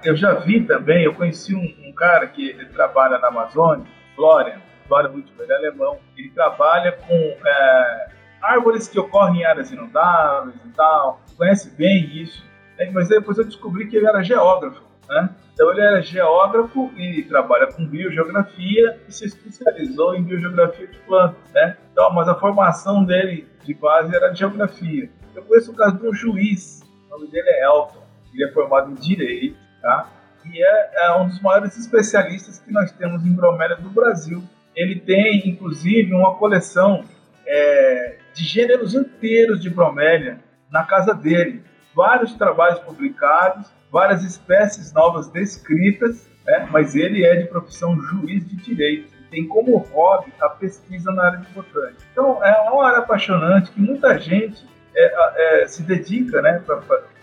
[0.03, 3.85] Eu já vi também, eu conheci um, um cara que trabalha na Amazônia,
[4.15, 8.07] Florian, Florian Rutger, ele é alemão, ele trabalha com é,
[8.41, 12.43] árvores que ocorrem em áreas inundáveis e tal, conhece bem isso,
[12.77, 15.29] né, mas depois eu descobri que ele era geógrafo, né?
[15.53, 21.51] Então ele era geógrafo e trabalha com biogeografia e se especializou em biogeografia de plantas,
[21.53, 21.77] né?
[21.91, 25.09] Então, mas a formação dele de base era de geografia.
[25.33, 28.91] Eu conheço o caso de um juiz, o nome dele é Elton, ele é formado
[28.91, 30.09] em Direito, tá?
[30.51, 34.43] e é, é um dos maiores especialistas que nós temos em bromélia do Brasil.
[34.75, 37.03] Ele tem, inclusive, uma coleção
[37.47, 40.39] é, de gêneros inteiros de bromélia
[40.69, 41.63] na casa dele.
[41.95, 46.67] Vários trabalhos publicados, várias espécies novas descritas, né?
[46.71, 49.13] mas ele é de profissão juiz de direito.
[49.31, 51.97] Tem como hobby a pesquisa na área de botânica.
[52.12, 56.81] Então, é uma área apaixonante que muita gente é, é, se dedica né, para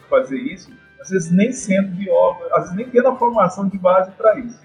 [0.09, 0.71] fazer isso.
[1.01, 4.61] Às vezes nem sendo biólogo, às vezes nem tendo a formação de base para isso.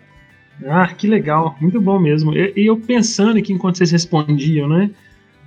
[0.66, 2.34] Ah, que legal, muito bom mesmo.
[2.34, 4.92] E eu pensando aqui enquanto vocês respondiam, né?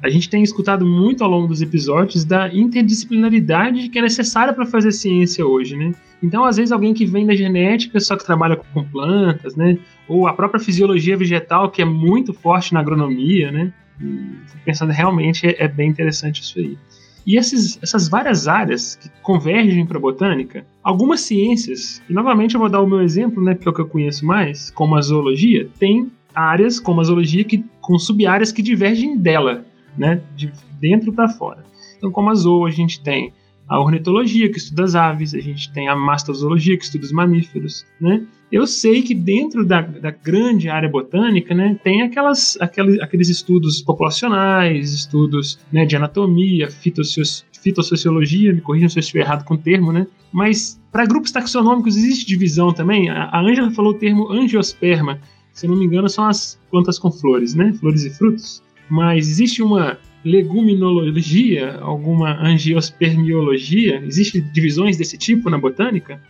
[0.03, 4.65] A gente tem escutado muito ao longo dos episódios da interdisciplinaridade que é necessária para
[4.65, 5.93] fazer ciência hoje, né?
[6.23, 9.79] Então, às vezes, alguém que vem da genética só que trabalha com plantas, né?
[10.09, 13.73] Ou a própria fisiologia vegetal, que é muito forte na agronomia, né?
[14.01, 14.33] E,
[14.65, 16.79] pensando realmente, é, é bem interessante isso aí.
[17.27, 22.61] E esses, essas várias áreas que convergem para a botânica, algumas ciências, e novamente eu
[22.61, 25.03] vou dar o meu exemplo, né, porque é o que eu conheço mais, como a
[25.03, 31.13] zoologia, tem áreas como a zoologia que, com sub-áreas que divergem dela né, de dentro
[31.13, 31.65] para fora.
[31.97, 33.33] Então, como a zoo, a gente tem
[33.71, 37.87] a ornitologia, que estuda as aves, a gente tem a mastozoologia, que estuda os mamíferos,
[38.01, 38.27] né?
[38.51, 44.93] Eu sei que dentro da, da grande área botânica, né, tem aquelas, aqueles, estudos populacionais,
[44.93, 50.05] estudos né, de anatomia, fitossociologia, me corrijam se eu estiver errado com o termo, né?
[50.33, 53.09] Mas para grupos taxonômicos existe divisão também.
[53.09, 55.21] A Ângela falou o termo angiosperma,
[55.53, 57.73] se não me engano, são as plantas com flores, né?
[57.75, 64.03] Flores e frutos mas existe uma leguminologia, alguma angiospermiologia?
[64.05, 66.21] Existem divisões desse tipo na botânica?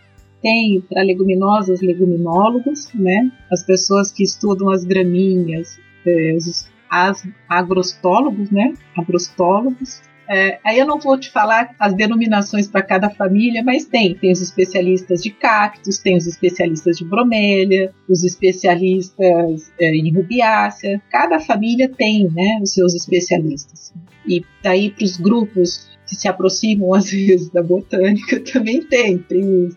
[0.41, 3.31] Tem para leguminosas, leguminólogos, né?
[3.51, 8.73] As pessoas que estudam as graminhas, eh, os as agrostólogos, né?
[8.97, 14.15] Agrostólogos, é, aí eu não vou te falar as denominações para cada família, mas tem.
[14.15, 21.01] Tem os especialistas de cactos, tem os especialistas de bromélia, os especialistas é, em rubiácea.
[21.11, 23.93] Cada família tem né, os seus especialistas.
[24.25, 29.17] E daí para os grupos que se aproximam às vezes da botânica também tem.
[29.17, 29.75] Tem os,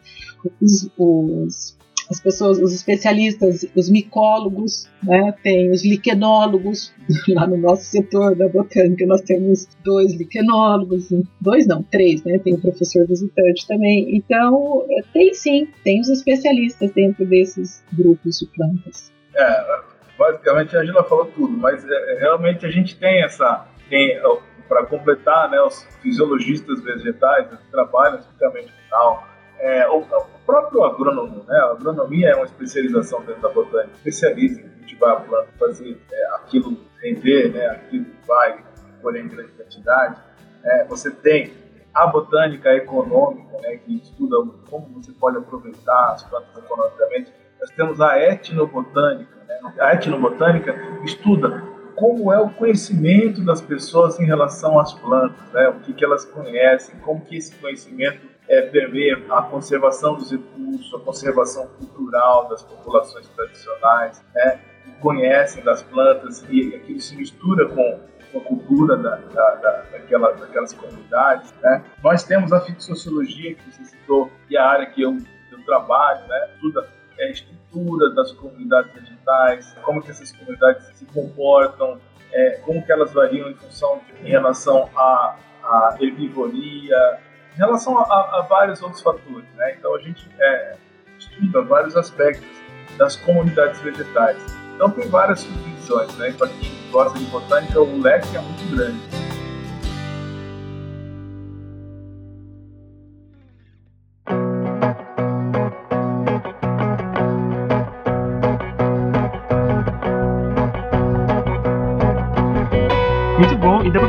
[0.60, 1.76] os, os
[2.10, 5.34] as pessoas, os especialistas, os micólogos, né?
[5.42, 6.92] tem os liquenólogos,
[7.28, 11.08] lá no nosso setor da botânica nós temos dois liquenólogos,
[11.40, 12.38] dois não, três, né?
[12.38, 14.16] tem o professor visitante também.
[14.16, 19.12] Então, tem sim, tem os especialistas dentro desses grupos de plantas.
[19.36, 19.80] É,
[20.18, 24.20] basicamente a Angela falou tudo, mas é, realmente a gente tem essa, tem,
[24.68, 29.33] para completar, né, os fisiologistas vegetais que trabalham especificamente tal,
[29.64, 30.04] é, o,
[30.44, 31.56] próprio agrônomo, né?
[31.56, 36.26] A agronomia é uma especialização dentro da botânica, especializa em cultivar a planta, fazer é,
[36.36, 37.66] aquilo render, né?
[37.68, 38.62] Aquilo vai
[39.00, 40.20] colher em grande quantidade.
[40.62, 41.54] É, você tem
[41.94, 43.76] a botânica econômica, né?
[43.78, 44.36] Que estuda
[44.68, 47.32] como você pode aproveitar as plantas economicamente.
[47.58, 49.72] Nós temos a etnobotânica, né?
[49.80, 50.74] A etnobotânica
[51.04, 51.64] estuda
[51.96, 55.70] como é o conhecimento das pessoas em relação às plantas, né?
[55.70, 60.92] O que, que elas conhecem, como que esse conhecimento é, permeia a conservação dos recursos,
[60.94, 67.68] a conservação cultural das populações tradicionais, né, que conhecem das plantas e aquilo se mistura
[67.68, 68.00] com,
[68.36, 71.54] a cultura da, da, da, daquela, daquelas comunidades.
[71.62, 71.84] Né.
[72.02, 75.16] Nós temos a fitossociologia, que você citou, e a área que eu,
[75.52, 81.06] eu trabalho, né, estuda é, a estrutura das comunidades vegetais, como que essas comunidades se
[81.06, 82.00] comportam,
[82.32, 87.20] é, como que elas variam em função, em relação à, à herbivoria,
[87.54, 89.46] em relação a, a, vários outros fatores.
[89.56, 89.76] Né?
[89.78, 90.76] Então a gente é,
[91.18, 92.48] estuda vários aspectos
[92.96, 94.36] das comunidades vegetais.
[94.74, 96.32] Então tem várias subdivisões, né?
[96.36, 99.33] Para quem gosta de botânica, o leque é muito grande.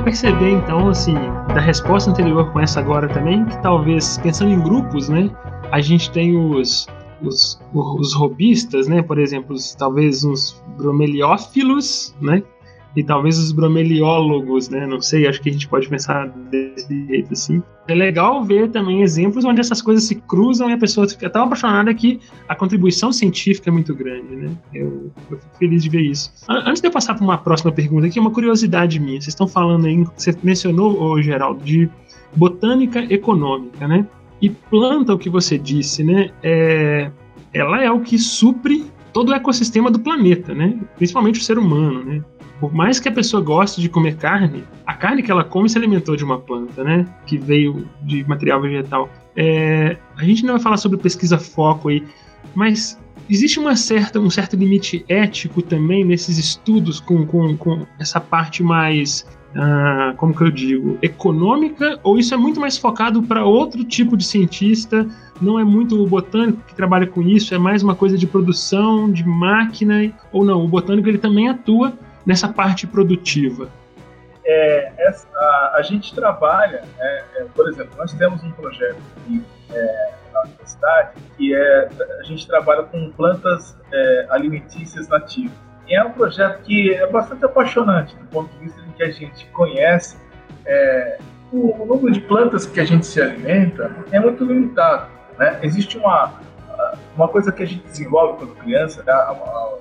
[0.03, 1.15] Perceber, então, assim,
[1.47, 5.29] da resposta anterior com essa agora também, que talvez, pensando em grupos, né,
[5.71, 6.87] a gente tem os,
[7.21, 12.43] os, os robistas, né, por exemplo, os, talvez uns bromeliófilos, né,
[12.95, 14.87] e talvez os bromeliólogos, né?
[14.87, 17.61] Não sei, acho que a gente pode pensar desse jeito assim.
[17.87, 21.43] É legal ver também exemplos onde essas coisas se cruzam e a pessoa fica tão
[21.43, 24.51] apaixonada que a contribuição científica é muito grande, né?
[24.73, 26.31] Eu, eu fico feliz de ver isso.
[26.47, 29.19] Antes de eu passar para uma próxima pergunta aqui, uma curiosidade minha.
[29.19, 31.89] Vocês estão falando aí, você mencionou, ô, Geraldo, de
[32.35, 34.07] botânica econômica, né?
[34.41, 36.29] E planta, o que você disse, né?
[36.41, 37.11] É,
[37.53, 40.77] ela é o que supre todo o ecossistema do planeta, né?
[40.97, 42.21] Principalmente o ser humano, né?
[42.59, 45.77] Por mais que a pessoa goste de comer carne, a carne que ela come se
[45.77, 47.05] alimentou de uma planta, né?
[47.25, 49.09] Que veio de material vegetal.
[49.35, 52.03] É, a gente não vai falar sobre pesquisa foco aí,
[52.53, 52.97] mas
[53.29, 58.63] existe uma certa, um certo limite ético também nesses estudos com, com, com essa parte
[58.63, 61.99] mais, ah, como que eu digo, econômica?
[62.03, 65.05] Ou isso é muito mais focado para outro tipo de cientista?
[65.41, 69.11] Não é muito o botânico que trabalha com isso, é mais uma coisa de produção,
[69.11, 70.09] de máquina?
[70.31, 71.93] Ou não, o botânico ele também atua
[72.25, 73.69] nessa parte produtiva?
[74.45, 79.43] É, essa, a, a, gente trabalha, é, é, por exemplo, nós temos um projeto aqui
[79.71, 85.57] é, na universidade que é a gente trabalha com plantas é, alimentícias nativas.
[85.87, 89.11] E é um projeto que é bastante apaixonante do ponto de vista de que a
[89.11, 90.17] gente conhece
[90.65, 91.17] é,
[91.51, 95.09] o, o número de plantas que a gente se alimenta é muito limitado.
[95.37, 95.59] Né?
[95.61, 96.33] Existe uma,
[97.15, 99.13] uma coisa que a gente desenvolve quando criança, né?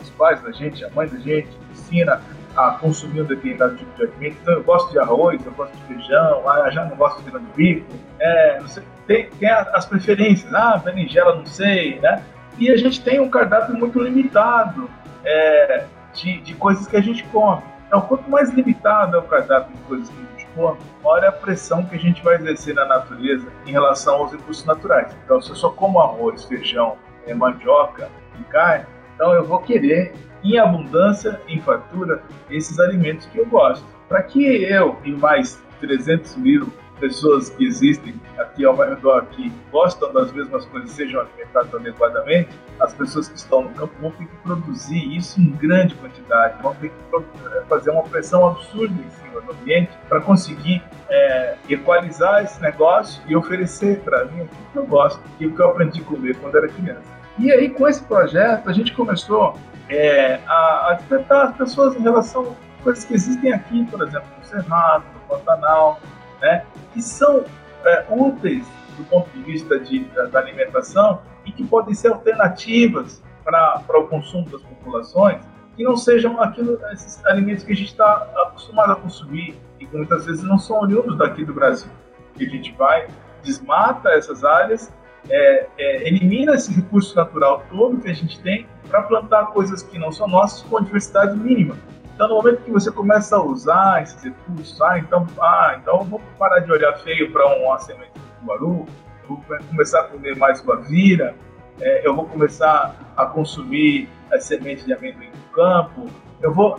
[0.00, 2.20] os pais da gente, a mãe da gente, ensina
[2.56, 4.36] a consumir um determinado tipo de alimento.
[4.42, 7.42] Então, eu gosto de arroz, eu gosto de feijão, ah, já não gosto de grão
[7.42, 7.92] de bico.
[8.20, 8.60] É,
[9.06, 12.22] tem, tem as preferências, ah, berinjela, não sei, né?
[12.58, 14.88] E a gente tem um cardápio muito limitado
[15.24, 17.62] é, de, de coisas que a gente come.
[17.86, 21.96] Então, quanto mais limitado é o cardápio de coisas que maior é a pressão que
[21.96, 25.14] a gente vai exercer na natureza em relação aos recursos naturais.
[25.24, 30.14] Então, se eu só como arroz, feijão, é, mandioca e carne, então eu vou querer
[30.42, 33.84] em abundância, em fartura, esses alimentos que eu gosto.
[34.08, 40.12] Para que eu e mais 300 mil pessoas que existem aqui ao redor que gostam
[40.12, 44.36] das mesmas coisas sejam alimentadas adequadamente, as pessoas que estão no campo vão ter que
[44.38, 49.52] produzir isso em grande quantidade, vão ter que fazer uma pressão absurda em cima do
[49.52, 55.20] ambiente para conseguir é, equalizar esse negócio e oferecer para mim aquilo que eu gosto,
[55.34, 57.24] aquilo que eu aprendi a comer quando era criança.
[57.38, 62.00] E aí, com esse projeto, a gente começou é, a, a, despertar as pessoas em
[62.00, 66.00] relação a coisas que existem aqui, por exemplo, no Cerrado, no Pantanal,
[66.40, 67.44] né, que são
[67.84, 68.66] é, úteis
[68.96, 74.06] do ponto de vista de, da, da, alimentação e que podem ser alternativas para o
[74.06, 75.42] consumo das populações,
[75.76, 79.96] que não sejam aquilo, esses alimentos que a gente está acostumado a consumir e que
[79.96, 81.90] muitas vezes não são oriundos daqui do Brasil.
[82.34, 83.08] Que a gente vai,
[83.42, 84.92] desmata essas áreas,
[85.28, 89.98] é, é, elimina esse recurso natural todo que a gente tem para plantar coisas que
[89.98, 91.76] não são nossas com diversidade mínima.
[92.14, 96.04] Então, no momento que você começa a usar esses recursos, ah, então, ah, então eu
[96.04, 98.86] vou parar de olhar feio para uma semente de cubaru,
[99.28, 101.34] vou começar a comer mais guavira,
[101.80, 106.06] é, eu vou começar a consumir as sementes de amendoim do campo,
[106.40, 106.78] eu vou,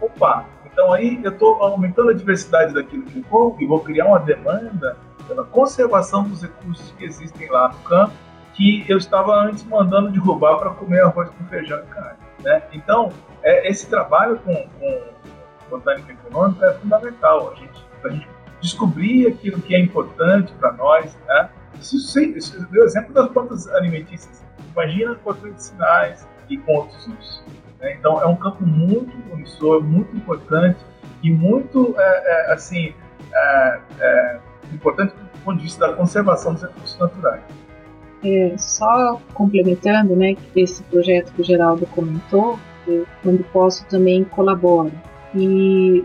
[0.00, 4.06] opa, então aí eu estou aumentando a diversidade daquilo que eu vou e vou criar
[4.06, 4.96] uma demanda
[5.28, 8.12] pela conservação dos recursos que existem lá no campo
[8.54, 12.18] que eu estava antes mandando derrubar para comer arroz com feijão e carne.
[12.42, 12.62] Né?
[12.72, 13.10] Então,
[13.42, 15.02] é, esse trabalho com, com
[15.70, 17.52] botânica econômica é fundamental.
[17.52, 18.28] A gente, a gente
[18.60, 21.16] descobrir aquilo que é importante para nós.
[21.26, 21.50] Né?
[21.80, 24.44] Isso, isso deu exemplo das plantas alimentícias.
[24.72, 27.44] Imagina com medicinais e com outros usos.
[27.80, 27.94] Né?
[27.94, 30.78] Então, é um campo muito promissor, muito importante
[31.22, 32.94] e muito, é, é, assim,
[33.34, 34.40] é, é,
[34.72, 37.42] importante do ponto de vista da conservação dos recursos naturais.
[38.24, 44.92] É, só complementando, né, esse projeto que o Geraldo comentou, eu, quando posso também colaboro.
[45.34, 46.04] E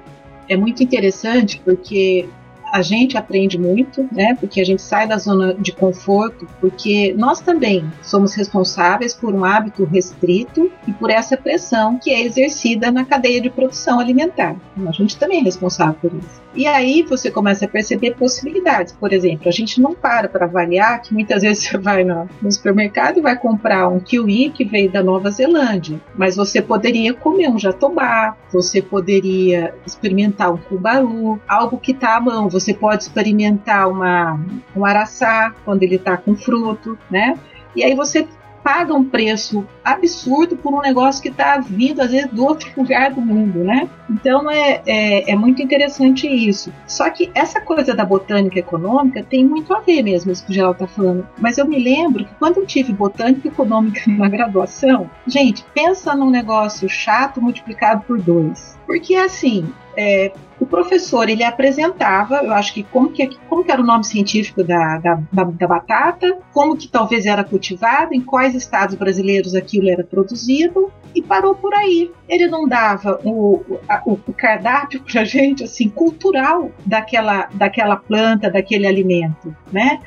[0.50, 2.28] é muito interessante porque
[2.72, 4.36] a gente aprende muito, né?
[4.40, 9.44] Porque a gente sai da zona de conforto, porque nós também somos responsáveis por um
[9.44, 14.56] hábito restrito e por essa pressão que é exercida na cadeia de produção alimentar.
[14.86, 16.48] A gente também é responsável por isso.
[16.56, 18.92] E aí você começa a perceber possibilidades.
[18.92, 23.20] Por exemplo, a gente não para para avaliar que muitas vezes você vai no supermercado
[23.20, 27.60] e vai comprar um kiwi que veio da Nova Zelândia, mas você poderia comer um
[27.60, 32.50] jatobá, você poderia experimentar um cubaru, algo que está à mão.
[32.60, 34.40] Você pode experimentar uma,
[34.76, 37.38] um araçá quando ele está com fruto, né?
[37.76, 38.28] E aí você
[38.68, 43.14] paga um preço absurdo por um negócio que está vindo, às vezes, do outro lugar
[43.14, 43.90] do mundo, né?
[44.10, 46.74] Então é, é, é, muito interessante isso.
[46.86, 50.54] Só que essa coisa da botânica econômica tem muito a ver mesmo, isso que o
[50.54, 51.26] Geraldo está falando.
[51.40, 56.30] Mas eu me lembro que quando eu tive botânica econômica na graduação, gente, pensa num
[56.30, 58.77] negócio chato multiplicado por dois.
[58.88, 63.82] Porque assim, é, o professor ele apresentava, eu acho que como que, como que era
[63.82, 68.56] o nome científico da, da, da, da batata, como que talvez era cultivado, em quais
[68.56, 72.12] estados brasileiros aquilo era produzido, e parou por aí.
[72.30, 73.62] Ele não dava o,
[74.06, 80.00] o, o cardápio para gente assim cultural daquela, daquela planta, daquele alimento, né?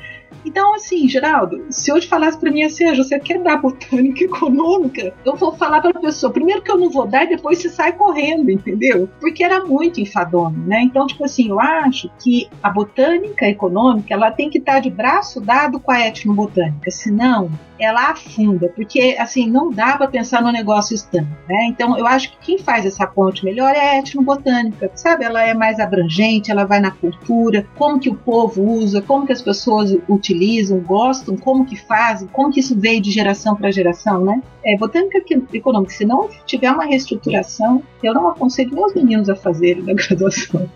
[0.45, 5.13] Então, assim, Geraldo, se hoje falasse para mim assim, ah, você quer dar botânica econômica?
[5.25, 7.69] Eu vou falar para a pessoa, primeiro que eu não vou dar e depois você
[7.69, 9.09] sai correndo, entendeu?
[9.19, 10.81] Porque era muito enfadonho, né?
[10.81, 15.39] Então, tipo assim, eu acho que a botânica econômica, ela tem que estar de braço
[15.39, 17.49] dado com a etnobotânica, senão
[17.81, 21.65] ela afunda, porque assim não dá para pensar no negócio estando, né?
[21.67, 25.25] Então eu acho que quem faz essa ponte melhor é a etnobotânica, sabe?
[25.25, 29.33] Ela é mais abrangente, ela vai na cultura, como que o povo usa, como que
[29.33, 34.23] as pessoas utilizam, gostam, como que fazem, como que isso veio de geração para geração,
[34.23, 34.41] né?
[34.63, 35.19] É, botânica
[35.53, 40.69] econômica, se não tiver uma reestruturação, eu não aconselho meus meninos a fazerem na graduação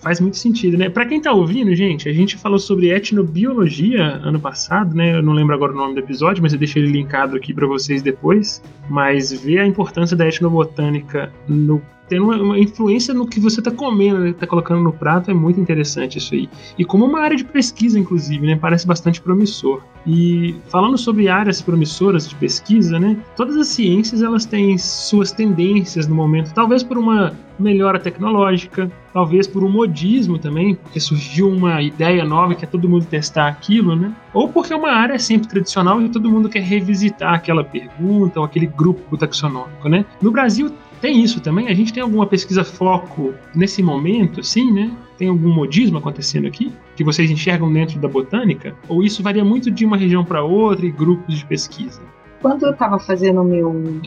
[0.00, 0.88] faz muito sentido, né?
[0.88, 5.16] Para quem tá ouvindo, gente, a gente falou sobre etnobiologia ano passado, né?
[5.16, 7.66] Eu não lembro agora o nome do episódio, mas eu deixei ele linkado aqui para
[7.66, 8.62] vocês depois.
[8.88, 11.80] Mas ver a importância da etnobotânica no
[12.10, 15.34] tendo uma, uma, influência no que você está comendo, né, está colocando no prato, é
[15.34, 16.50] muito interessante isso aí.
[16.76, 19.80] E como uma área de pesquisa, inclusive, né, parece bastante promissor.
[20.04, 26.08] E falando sobre áreas promissoras de pesquisa, né, todas as ciências elas têm suas tendências
[26.08, 31.80] no momento, talvez por uma melhora tecnológica, talvez por um modismo também, porque surgiu uma
[31.80, 34.12] ideia nova que é todo mundo testar aquilo, né?
[34.32, 38.46] Ou porque é uma área sempre tradicional e todo mundo quer revisitar aquela pergunta ou
[38.46, 40.04] aquele grupo taxonômico, né?
[40.20, 41.68] No Brasil tem isso também?
[41.68, 44.90] A gente tem alguma pesquisa foco nesse momento, assim, né?
[45.16, 48.74] Tem algum modismo acontecendo aqui que vocês enxergam dentro da botânica?
[48.88, 52.00] Ou isso varia muito de uma região para outra e grupos de pesquisa?
[52.42, 54.00] Quando eu estava fazendo o meu,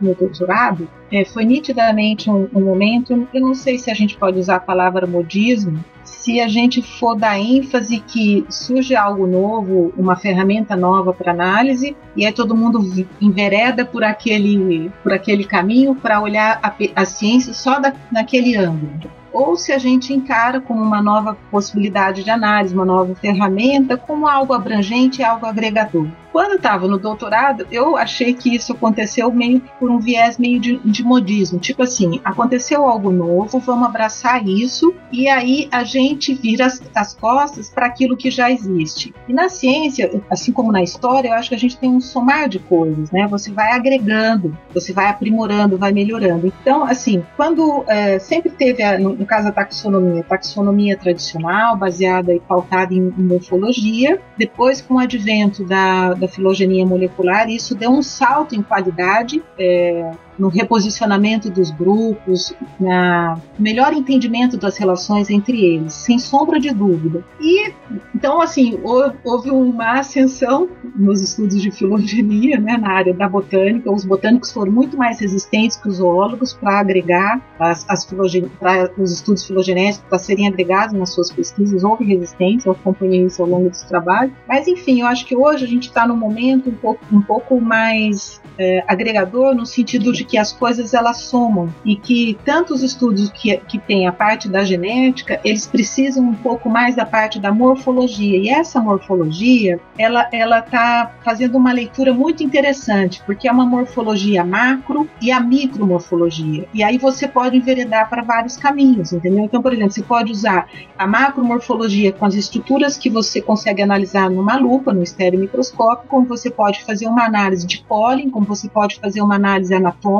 [0.00, 4.38] meu doutorado, é, foi nitidamente um, um momento, eu não sei se a gente pode
[4.38, 10.16] usar a palavra modismo, se a gente for dar ênfase que surge algo novo, uma
[10.16, 12.80] ferramenta nova para análise, e aí todo mundo
[13.20, 19.10] envereda por aquele, por aquele caminho para olhar a, a, ciência só da, naquele ângulo.
[19.32, 24.26] Ou se a gente encara como uma nova possibilidade de análise, uma nova ferramenta, como
[24.26, 26.08] algo abrangente, algo agregador.
[26.36, 30.60] Quando eu estava no doutorado, eu achei que isso aconteceu meio por um viés meio
[30.60, 31.58] de, de modismo.
[31.58, 37.14] Tipo assim, aconteceu algo novo, vamos abraçar isso e aí a gente vira as, as
[37.14, 39.14] costas para aquilo que já existe.
[39.26, 42.50] E na ciência, assim como na história, eu acho que a gente tem um somar
[42.50, 43.26] de coisas, né?
[43.28, 46.52] Você vai agregando, você vai aprimorando, vai melhorando.
[46.60, 52.34] Então, assim, quando é, sempre teve, a, no, no, caso, a taxonomia, taxonomia tradicional, baseada
[52.34, 57.56] e pautada em, em morfologia, depois com o advento da, da da filogenia molecular, e
[57.56, 59.42] isso deu um salto em qualidade.
[59.58, 66.72] É, no reposicionamento dos grupos, na melhor entendimento das relações entre eles, sem sombra de
[66.72, 67.24] dúvida.
[67.40, 67.72] E
[68.14, 68.78] então assim
[69.24, 73.90] houve uma ascensão nos estudos de filogenia, né, na área da botânica.
[73.90, 79.12] Os botânicos foram muito mais resistentes que os zoólogos para agregar as, as para os
[79.12, 81.84] estudos filogenéticos para serem agregados nas suas pesquisas.
[81.84, 84.32] Houve resistência, eu acompanhei isso ao longo desse trabalho.
[84.48, 87.60] Mas enfim, eu acho que hoje a gente está num momento um pouco, um pouco
[87.60, 93.30] mais é, agregador no sentido de que as coisas elas somam e que tantos estudos
[93.30, 97.52] que, que tem a parte da genética, eles precisam um pouco mais da parte da
[97.52, 98.38] morfologia.
[98.38, 104.44] E essa morfologia, ela ela está fazendo uma leitura muito interessante, porque é uma morfologia
[104.44, 106.66] macro e a micromorfologia.
[106.74, 109.44] E aí você pode enveredar para vários caminhos, entendeu?
[109.44, 110.68] Então, por exemplo, você pode usar
[110.98, 116.26] a macromorfologia com as estruturas que você consegue analisar numa lupa, no estéreo microscópio, como
[116.26, 120.15] você pode fazer uma análise de pólen, como você pode fazer uma análise anatômica,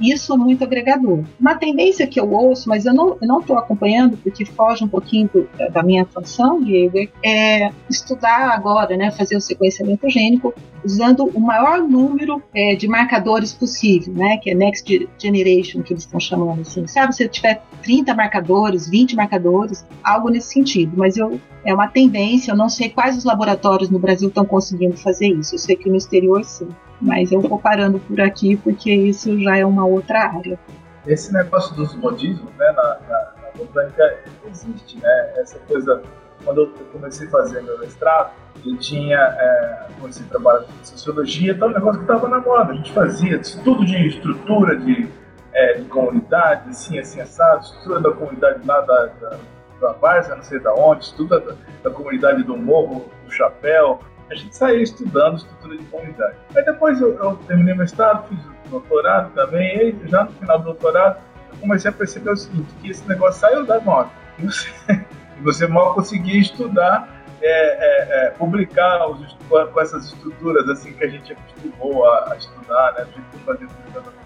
[0.00, 1.24] isso é muito agregador.
[1.40, 5.48] Uma tendência que eu ouço, mas eu não estou acompanhando porque foge um pouquinho do,
[5.72, 11.80] da minha atuação, Diego, é estudar agora, né, fazer o sequenciamento gênico usando o maior
[11.80, 16.86] número é, de marcadores possível, né, que é Next Generation, que eles estão chamando assim.
[16.86, 22.52] Sabe, se tiver 30 marcadores, 20 marcadores, algo nesse sentido, mas eu é uma tendência,
[22.52, 25.54] eu não sei quais os laboratórios no Brasil estão conseguindo fazer isso.
[25.54, 26.68] Eu sei que no exterior sim
[27.00, 30.58] mas eu vou parando por aqui porque isso já é uma outra área.
[31.06, 34.18] Esse negócio dos modismos, né, na, na, na botânica
[34.50, 35.32] existe, né?
[35.36, 36.02] Essa coisa,
[36.44, 38.32] quando eu comecei a fazer meu mestrado,
[38.66, 42.40] eu tinha, é, comecei a trabalhar com sociologia, então é um negócio que estava na
[42.40, 42.72] moda.
[42.72, 45.08] A gente fazia estudo de estrutura de,
[45.52, 49.38] é, de comunidade, assim, assim, assado, estrutura da comunidade lá da, da,
[49.80, 54.54] da não sei da onde, estudo da, da comunidade do Morro, do Chapéu, a gente
[54.54, 56.36] saía estudando estrutura de comunidade.
[56.54, 60.58] Aí depois eu, eu terminei meu mestrado, fiz o doutorado também, e já no final
[60.58, 61.18] do doutorado
[61.52, 64.10] eu comecei a perceber o seguinte, que esse negócio saiu da moda.
[64.38, 64.70] E você,
[65.42, 71.08] você mal conseguia estudar, é, é, é, publicar os, com essas estruturas assim que a
[71.08, 73.06] gente acostumou a, a estudar, né?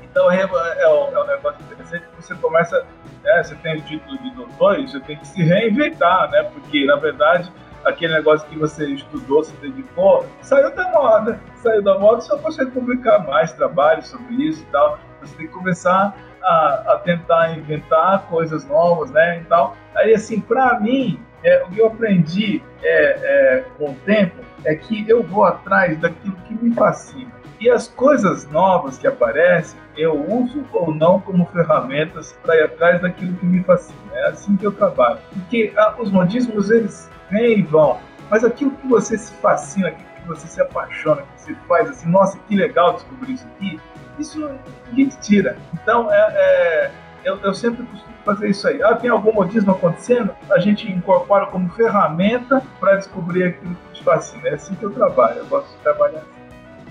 [0.03, 2.86] Então é, é, é, um negócio interessante que você começa,
[3.22, 6.42] né, você tem o título de doutor e você tem que se reinventar, né?
[6.44, 7.53] Porque na verdade
[7.85, 11.41] aquele negócio que você estudou, se dedicou, saiu da moda.
[11.57, 14.99] Saiu da moda, só consegue publicar mais trabalhos sobre isso e tal.
[15.20, 19.41] Você tem que começar a, a tentar inventar coisas novas, né?
[19.41, 19.76] E tal.
[19.95, 24.74] Aí, assim, para mim, é, o que eu aprendi é, é, com o tempo é
[24.74, 27.30] que eu vou atrás daquilo que me fascina.
[27.61, 33.01] E as coisas novas que aparecem, eu uso ou não como ferramentas para ir atrás
[33.01, 33.99] daquilo que me fascina.
[34.14, 35.20] É assim que eu trabalho.
[35.33, 37.99] Porque ah, os modismos, eles vêm e vão.
[38.30, 42.09] Mas aquilo que você se fascina, aquilo que você se apaixona, que você faz assim,
[42.09, 43.80] nossa, que legal descobrir isso aqui,
[44.18, 44.51] isso
[44.89, 45.57] ninguém te tira.
[45.74, 46.91] Então, é, é
[47.24, 48.83] eu, eu, sempre costumo fazer isso aí.
[48.83, 50.30] Ah, tem algum modismo acontecendo?
[50.51, 54.49] A gente incorpora como ferramenta para descobrir aquilo que te fascina.
[54.49, 55.39] É assim que eu trabalho.
[55.39, 56.43] Eu gosto de trabalhar assim.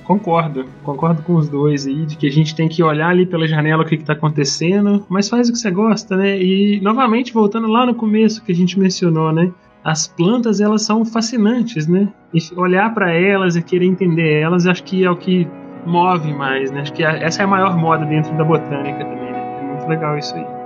[0.04, 3.48] Concordo, concordo com os dois aí, de que a gente tem que olhar ali pela
[3.48, 6.42] janela o que está acontecendo, mas faz o que você gosta, né?
[6.42, 9.52] E novamente, voltando lá no começo que a gente mencionou, né?
[9.84, 12.08] As plantas, elas são fascinantes, né?
[12.34, 15.48] E olhar para elas e querer entender elas, acho que é o que
[15.86, 16.82] move mais, né?
[16.82, 19.60] Acho que essa é a maior moda dentro da botânica também, né?
[19.60, 20.61] É muito legal isso aí.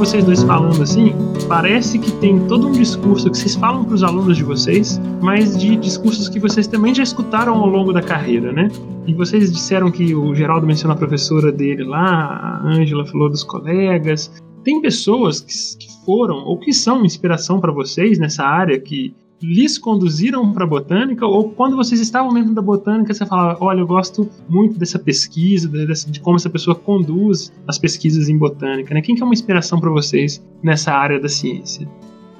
[0.00, 1.12] Vocês dois falando assim,
[1.46, 5.58] parece que tem todo um discurso que vocês falam para os alunos de vocês, mas
[5.60, 8.68] de discursos que vocês também já escutaram ao longo da carreira, né?
[9.06, 13.44] E vocês disseram que o Geraldo mencionou a professora dele lá, a Ângela falou dos
[13.44, 14.32] colegas.
[14.64, 19.78] Tem pessoas que, que foram ou que são inspiração para vocês nessa área que lhes
[19.78, 23.86] conduziram para a botânica ou quando vocês estavam dentro da botânica você falava, olha, eu
[23.86, 29.00] gosto muito dessa pesquisa, de, como essa pessoa conduz as pesquisas em botânica, né?
[29.00, 31.88] Quem que é uma inspiração para vocês nessa área da ciência?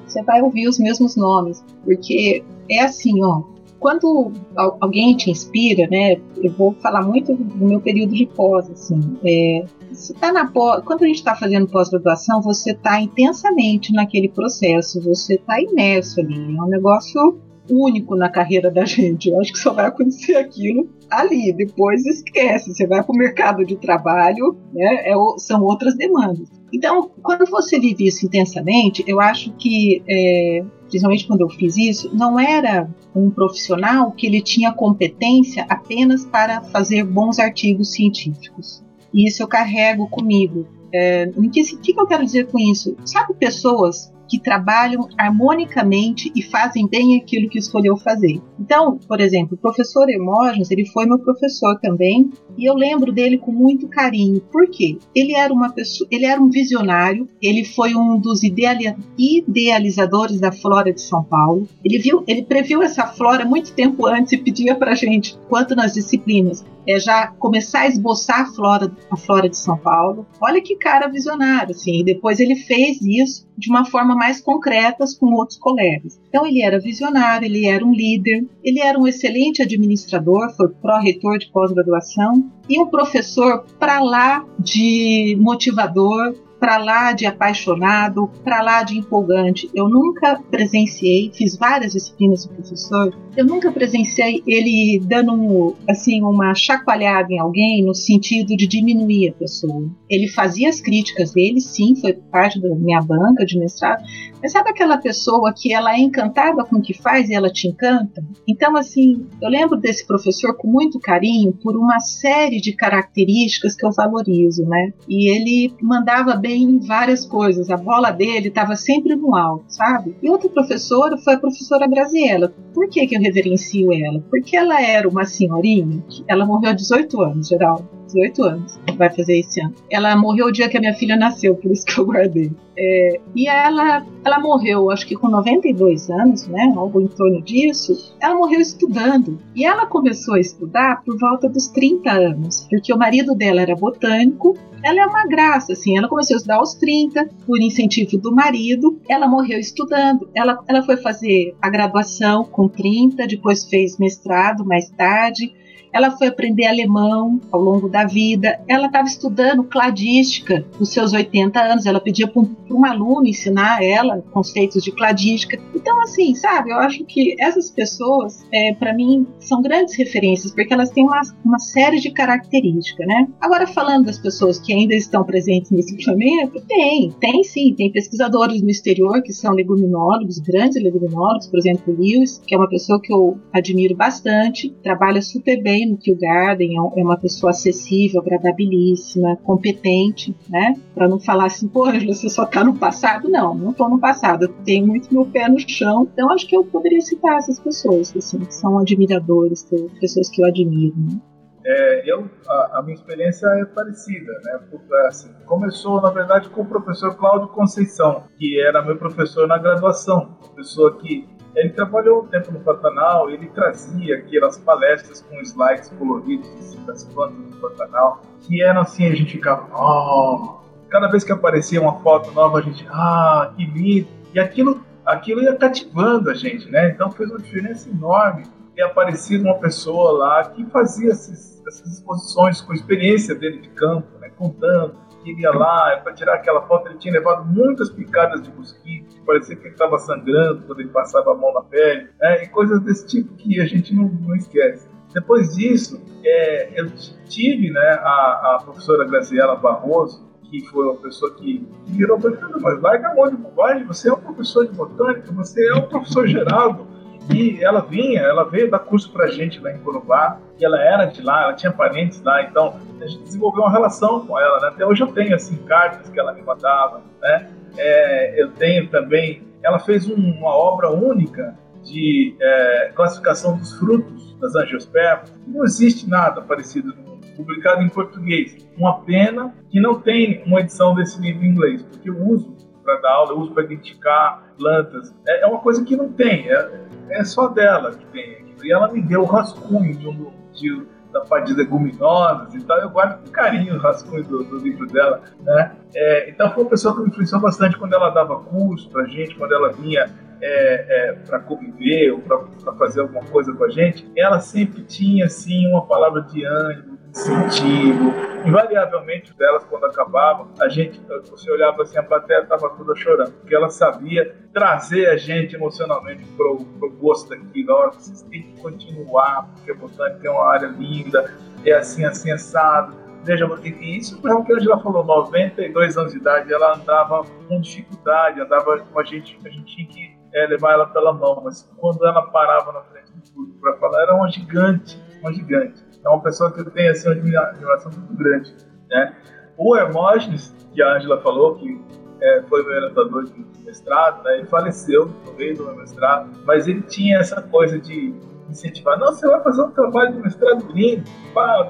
[0.05, 3.43] Você vai ouvir os mesmos nomes, porque é assim, ó,
[3.79, 6.17] quando alguém te inspira, né?
[6.37, 8.99] Eu vou falar muito do meu período de pós, assim.
[9.23, 14.29] É, você tá na pós, quando a gente está fazendo pós-graduação, você está intensamente naquele
[14.29, 16.55] processo, você está imerso ali.
[16.55, 17.39] É um negócio
[17.69, 19.29] único na carreira da gente.
[19.29, 21.53] Eu acho que só vai acontecer aquilo ali.
[21.53, 22.73] Depois esquece.
[22.73, 25.09] Você vai para o mercado de trabalho, né?
[25.09, 26.49] É, são outras demandas.
[26.73, 32.15] Então, quando você vive isso intensamente, eu acho que é, principalmente quando eu fiz isso,
[32.15, 38.81] não era um profissional que ele tinha competência apenas para fazer bons artigos científicos.
[39.13, 40.67] E isso eu carrego comigo.
[40.93, 42.95] É, o que, eu quero dizer com isso?
[43.05, 48.41] Sabe pessoas que trabalham harmonicamente e fazem bem aquilo que escolheu fazer.
[48.57, 53.37] Então, por exemplo, o professor Hermógenes, ele foi meu professor também, e eu lembro dele
[53.37, 54.39] com muito carinho.
[54.49, 54.97] Por quê?
[55.13, 60.93] Ele era uma pessoa, ele era um visionário, ele foi um dos idealizadores da flora
[60.93, 61.67] de São Paulo.
[61.83, 65.93] Ele viu, ele previu essa flora muito tempo antes e pedia pra gente, quanto nas
[65.93, 70.25] disciplinas, é já começar a esboçar a flora, a flora de São Paulo.
[70.41, 71.99] Olha que cara visionário, assim.
[71.99, 76.19] E depois ele fez isso de uma forma mais concreta com outros colegas.
[76.27, 81.37] Então ele era visionário, ele era um líder, ele era um excelente administrador, foi pró-reitor
[81.37, 88.83] de pós-graduação e um professor para lá de motivador, para lá de apaixonado, para lá
[88.83, 89.67] de empolgante.
[89.73, 96.21] Eu nunca presenciei, fiz várias disciplinas do professor, eu nunca presenciei ele dando um, assim
[96.21, 99.89] uma chacoalhada em alguém no sentido de diminuir a pessoa.
[100.07, 104.03] Ele fazia as críticas dele, sim, foi parte da minha banca de mestrado,
[104.41, 107.67] mas sabe aquela pessoa que ela é encantada com o que faz e ela te
[107.67, 108.23] encanta?
[108.47, 113.85] Então, assim, eu lembro desse professor com muito carinho por uma série de características que
[113.85, 114.93] eu valorizo, né?
[115.07, 120.15] E ele mandava bem em várias coisas, a bola dele estava sempre no alto, sabe?
[120.21, 122.53] E outra professora foi a professora Graziella.
[122.73, 124.23] Por que, que eu reverencio ela?
[124.29, 129.39] Porque ela era uma senhorinha, ela morreu há 18 anos, geral 18 anos, vai fazer
[129.39, 129.73] esse ano.
[129.89, 132.51] Ela morreu o dia que a minha filha nasceu, por isso que eu guardei.
[132.77, 138.15] É, e ela, ela morreu, acho que com 92 anos, né, algo em torno disso.
[138.19, 139.39] Ela morreu estudando.
[139.55, 143.75] E ela começou a estudar por volta dos 30 anos, porque o marido dela era
[143.75, 144.57] botânico.
[144.83, 145.95] Ela é uma graça, assim.
[145.95, 148.99] Ela começou a estudar aos 30, por incentivo do marido.
[149.07, 150.27] Ela morreu estudando.
[150.33, 155.53] Ela, ela foi fazer a graduação com 30, depois fez mestrado mais tarde
[155.93, 161.59] ela foi aprender alemão ao longo da vida, ela estava estudando cladística nos seus 80
[161.61, 165.59] anos, ela pedia para um, um, aluno ensinar ela conceitos de cladística.
[165.75, 170.73] Então, assim, sabe, eu acho que essas pessoas, é, para mim, são grandes referências, porque
[170.73, 173.27] elas têm uma, uma série de características, né?
[173.39, 178.61] Agora, falando das pessoas que ainda estão presentes nesse planeta, tem, tem sim, tem pesquisadores
[178.61, 183.11] no exterior que são leguminólogos, grandes leguminólogos, por exemplo, Lewis, que é uma pessoa que
[183.11, 189.37] eu admiro bastante, trabalha super bem no Kew Garden, é, é uma pessoa acessível, agradabilíssima,
[189.37, 190.75] competente, né?
[190.93, 193.29] Para não falar assim, pô, você só tá no passado.
[193.29, 196.07] Não, não tô no passado, eu tenho muito meu pé no chão.
[196.11, 199.67] Então acho que eu poderia citar essas pessoas, assim, que são admiradores,
[199.99, 200.95] pessoas que eu admiro.
[200.97, 201.19] Né?
[201.63, 204.59] É, eu, a, a, minha experiência é parecida, né?
[204.69, 209.59] Porque, assim, começou, na verdade, com o professor Cláudio Conceição, que era meu professor na
[209.59, 215.89] graduação, pessoa que ele trabalhou um tempo no Pantanal, ele trazia aquelas palestras com slides
[215.97, 220.61] coloridos assim, das plantas do Pantanal, que eram assim, a gente ficava, oh!
[220.89, 224.07] cada vez que aparecia uma foto nova, a gente, ah, que lindo!
[224.33, 226.89] E aquilo, aquilo ia cativando a gente, né?
[226.89, 228.43] Então fez uma diferença enorme
[228.75, 234.07] ter aparecido uma pessoa lá que fazia esses, essas exposições com experiência dele de campo,
[234.19, 234.29] né?
[234.37, 236.89] contando queria lá para tirar aquela foto.
[236.89, 241.31] Ele tinha levado muitas picadas de mosquito, parecia que ele estava sangrando quando ele passava
[241.31, 242.43] a mão na pele, né?
[242.43, 244.89] e coisas desse tipo que a gente não, não esquece.
[245.13, 246.89] Depois disso, é, eu
[247.27, 252.37] tive né, a, a professora Graziela Barroso, que foi uma pessoa que virou para mim,
[252.61, 255.87] mas larga a mão de bobagem, você é um professor de botânica, você é um
[255.87, 256.87] professor Geraldo,
[257.33, 261.05] e ela vinha, ela veio dar curso pra gente lá em Corubá, e ela era
[261.05, 264.67] de lá, ela tinha parentes lá, então a gente desenvolveu uma relação com ela, né?
[264.67, 267.49] Até hoje eu tenho, assim, cartas que ela me mandava, né?
[267.77, 274.35] É, eu tenho também, ela fez um, uma obra única de é, classificação dos frutos
[274.39, 275.33] das angiospermas.
[275.47, 278.57] Não existe nada parecido no mundo, publicado em português.
[278.77, 282.99] Uma pena que não tem uma edição desse livro em inglês, porque eu uso para
[282.99, 285.13] dar aula, eu uso para identificar plantas.
[285.27, 286.71] É, é, uma coisa que não tem, é,
[287.11, 288.65] é só dela que tem aquilo.
[288.65, 292.77] E ela me deu o rascunho de, de, da parte de leguminosas e tal.
[292.79, 295.21] Eu guardo com carinho o rascunho do, do livro dela.
[295.41, 295.71] Né?
[295.95, 299.35] É, então foi uma pessoa que me influenciou bastante quando ela dava curso pra gente,
[299.35, 300.09] quando ela vinha
[300.41, 305.25] é, é, para conviver ou para fazer alguma coisa com a gente, ela sempre tinha
[305.25, 308.13] assim uma palavra de ânimo, incentivo.
[308.45, 313.53] Invariavelmente delas, quando acabavam, a gente, você olhava assim, a plateia estava toda chorando, porque
[313.53, 317.73] ela sabia trazer a gente emocionalmente para o gosto daquilo.
[317.73, 321.31] Olha, vocês têm que continuar, porque a botânica é uma área linda,
[321.65, 322.99] é assim, assim, assado.
[323.23, 323.47] Veja,
[323.81, 328.41] isso foi o que a Angela falou, 92 anos de idade, ela andava com dificuldade,
[328.41, 332.05] andava com a gente, a gente tinha que é, levar ela pela mão, mas quando
[332.05, 336.21] ela parava na frente do público para falar, era uma gigante, uma gigante é uma
[336.21, 338.55] pessoa que eu tenho assim, uma admiração muito grande.
[338.89, 339.15] Né?
[339.57, 341.79] O Hermógenes, que a Angela falou, que
[342.21, 344.39] é, foi meu orientador de mestrado, né?
[344.39, 348.13] ele faleceu no meio do meu mestrado, mas ele tinha essa coisa de
[348.49, 351.09] incentivar, não, você vai fazer um trabalho de mestrado lindo,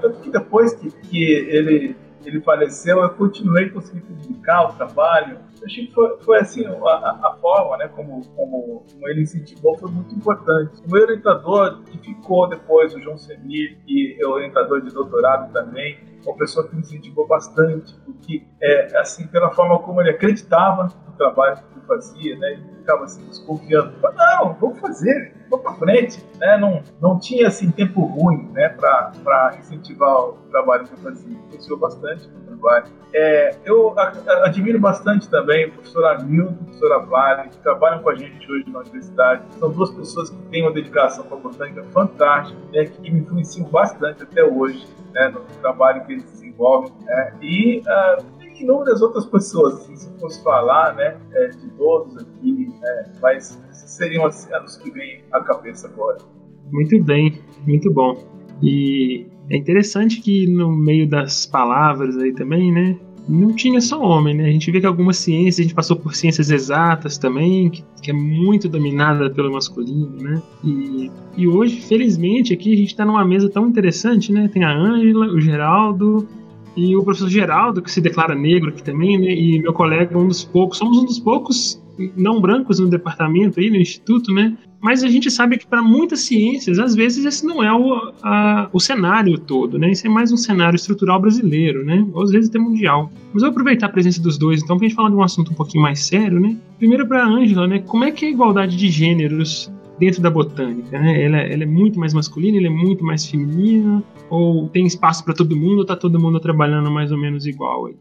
[0.01, 1.95] tanto que depois que, que ele,
[2.29, 6.69] ele faleceu, eu continuei conseguindo publicar o trabalho, eu achei que foi, foi assim, a,
[6.71, 10.81] a, forma né, como, como, como, ele incentivou foi muito importante.
[10.85, 15.99] O meu orientador, que ficou depois, o João Semir, que é orientador de doutorado também,
[16.25, 21.13] uma pessoa que me incentivou bastante, porque, é, assim, pela forma como ele acreditava no
[21.13, 26.81] trabalho que fazia, né, ficava assim, desconfiando, não, vamos fazer, vamos para frente, né, não,
[27.01, 32.27] não tinha, assim, tempo ruim, né, para incentivar o trabalho que eu fazia, influenciou bastante
[32.27, 32.85] o trabalho.
[33.13, 33.93] É, eu
[34.43, 38.69] admiro bastante também o professor Hamilton a professora Vale, que trabalham com a gente hoje
[38.69, 39.43] na universidade.
[39.59, 43.67] São duas pessoas que têm uma dedicação para a botânica fantástica, né, que me influenciam
[43.69, 46.91] bastante até hoje né, no trabalho que eles desenvolvem.
[47.01, 52.73] Né, e uh, inúmeras outras pessoas, assim, se fosse falar né, é, de todos aqui,
[52.81, 56.17] né, mas seriam os que vêm à cabeça agora.
[56.71, 58.17] Muito bem, muito bom.
[58.61, 62.97] E é interessante que no meio das palavras aí também, né?
[63.27, 64.45] Não tinha só homem, né?
[64.45, 68.11] A gente vê que algumas ciências, a gente passou por ciências exatas também, que, que
[68.11, 70.41] é muito dominada pelo masculino, né?
[70.63, 74.49] E, e hoje, felizmente, aqui a gente está numa mesa tão interessante, né?
[74.51, 76.27] Tem a Ângela, o Geraldo,
[76.75, 79.33] e o professor Geraldo, que se declara negro aqui também, né?
[79.33, 81.81] E meu colega, um dos poucos, somos um dos poucos
[82.15, 84.57] não brancos no departamento aí, no instituto, né?
[84.81, 88.67] Mas a gente sabe que para muitas ciências, às vezes, esse não é o, a,
[88.73, 89.91] o cenário todo, né?
[89.91, 92.07] Isso é mais um cenário estrutural brasileiro, né?
[92.13, 93.11] Ou às vezes até mundial.
[93.31, 95.23] Mas eu vou aproveitar a presença dos dois, então, para a gente falar de um
[95.23, 96.57] assunto um pouquinho mais sério, né?
[96.79, 97.79] Primeiro para a Ângela, né?
[97.79, 99.71] Como é que é a igualdade de gêneros
[100.01, 101.23] dentro da botânica, né?
[101.23, 105.35] Ela, ela, é muito mais masculina, ela é muito mais feminina, ou tem espaço para
[105.35, 107.95] todo mundo, ou tá todo mundo trabalhando mais ou menos igual aí?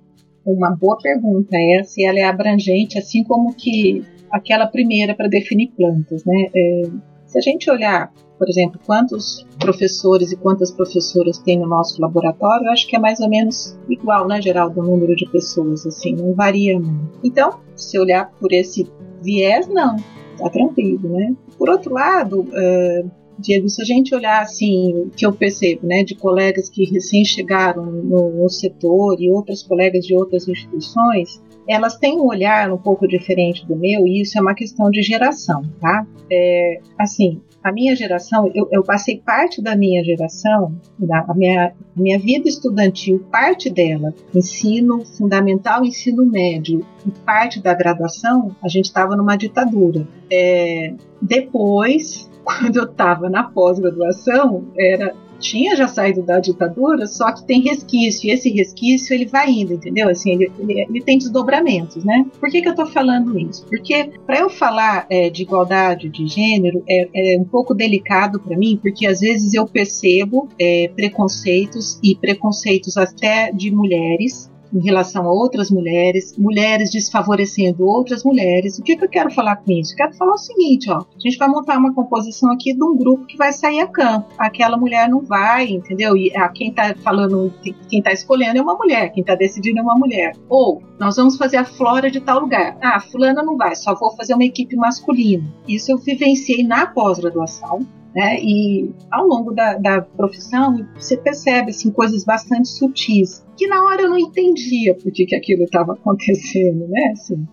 [0.46, 5.72] Uma boa pergunta é se ela é abrangente, assim como que aquela primeira para definir
[5.76, 6.46] plantas, né?
[6.56, 6.82] É,
[7.26, 12.64] se a gente olhar, por exemplo, quantos professores e quantas professoras tem no nosso laboratório,
[12.64, 16.14] eu acho que é mais ou menos igual, né, geral, do número de pessoas, assim,
[16.14, 17.20] não varia muito.
[17.22, 18.90] Então, se olhar por esse
[19.22, 19.96] viés, não,
[20.40, 21.34] tá tranquilo, né?
[21.58, 26.14] Por outro lado, uh, Diego, se a gente olhar assim, que eu percebo, né, de
[26.14, 32.18] colegas que recém chegaram no, no setor e outras colegas de outras instituições, elas têm
[32.18, 36.06] um olhar um pouco diferente do meu e isso é uma questão de geração, tá?
[36.30, 41.72] É, assim, a minha geração, eu, eu, passei parte da minha geração, da, a minha,
[41.94, 48.86] minha vida estudantil, parte dela, ensino fundamental, ensino médio e parte da graduação, a gente
[48.86, 50.08] estava numa ditadura.
[50.32, 57.44] É, depois, quando eu estava na pós-graduação, era tinha já saído da ditadura, só que
[57.44, 60.08] tem resquício, e esse resquício ele vai indo, entendeu?
[60.08, 62.26] Assim, ele, ele, ele tem desdobramentos, né?
[62.38, 63.66] Por que, que eu tô falando isso?
[63.66, 68.56] Porque para eu falar é, de igualdade de gênero é, é um pouco delicado para
[68.56, 75.26] mim, porque às vezes eu percebo é, preconceitos e preconceitos até de mulheres em relação
[75.26, 78.78] a outras mulheres, mulheres desfavorecendo outras mulheres.
[78.78, 79.92] O que, que eu quero falar com isso?
[79.92, 82.96] Eu quero falar o seguinte, ó, a gente vai montar uma composição aqui de um
[82.96, 84.28] grupo que vai sair a campo.
[84.38, 86.16] Aquela mulher não vai, entendeu?
[86.16, 87.52] E a quem tá falando,
[87.88, 90.32] quem tá escolhendo é uma mulher, quem tá decidindo é uma mulher.
[90.48, 92.76] Ou nós vamos fazer a flora de tal lugar.
[92.82, 95.44] Ah, fulana não vai, só vou fazer uma equipe masculina.
[95.66, 97.80] Isso eu vivenciei na pós-graduação.
[98.14, 98.40] Né?
[98.42, 104.02] E ao longo da, da, profissão você percebe assim, coisas bastante sutis que na hora
[104.02, 107.12] eu não entendia por que, aquilo estava acontecendo, né?
[107.12, 107.46] Assim,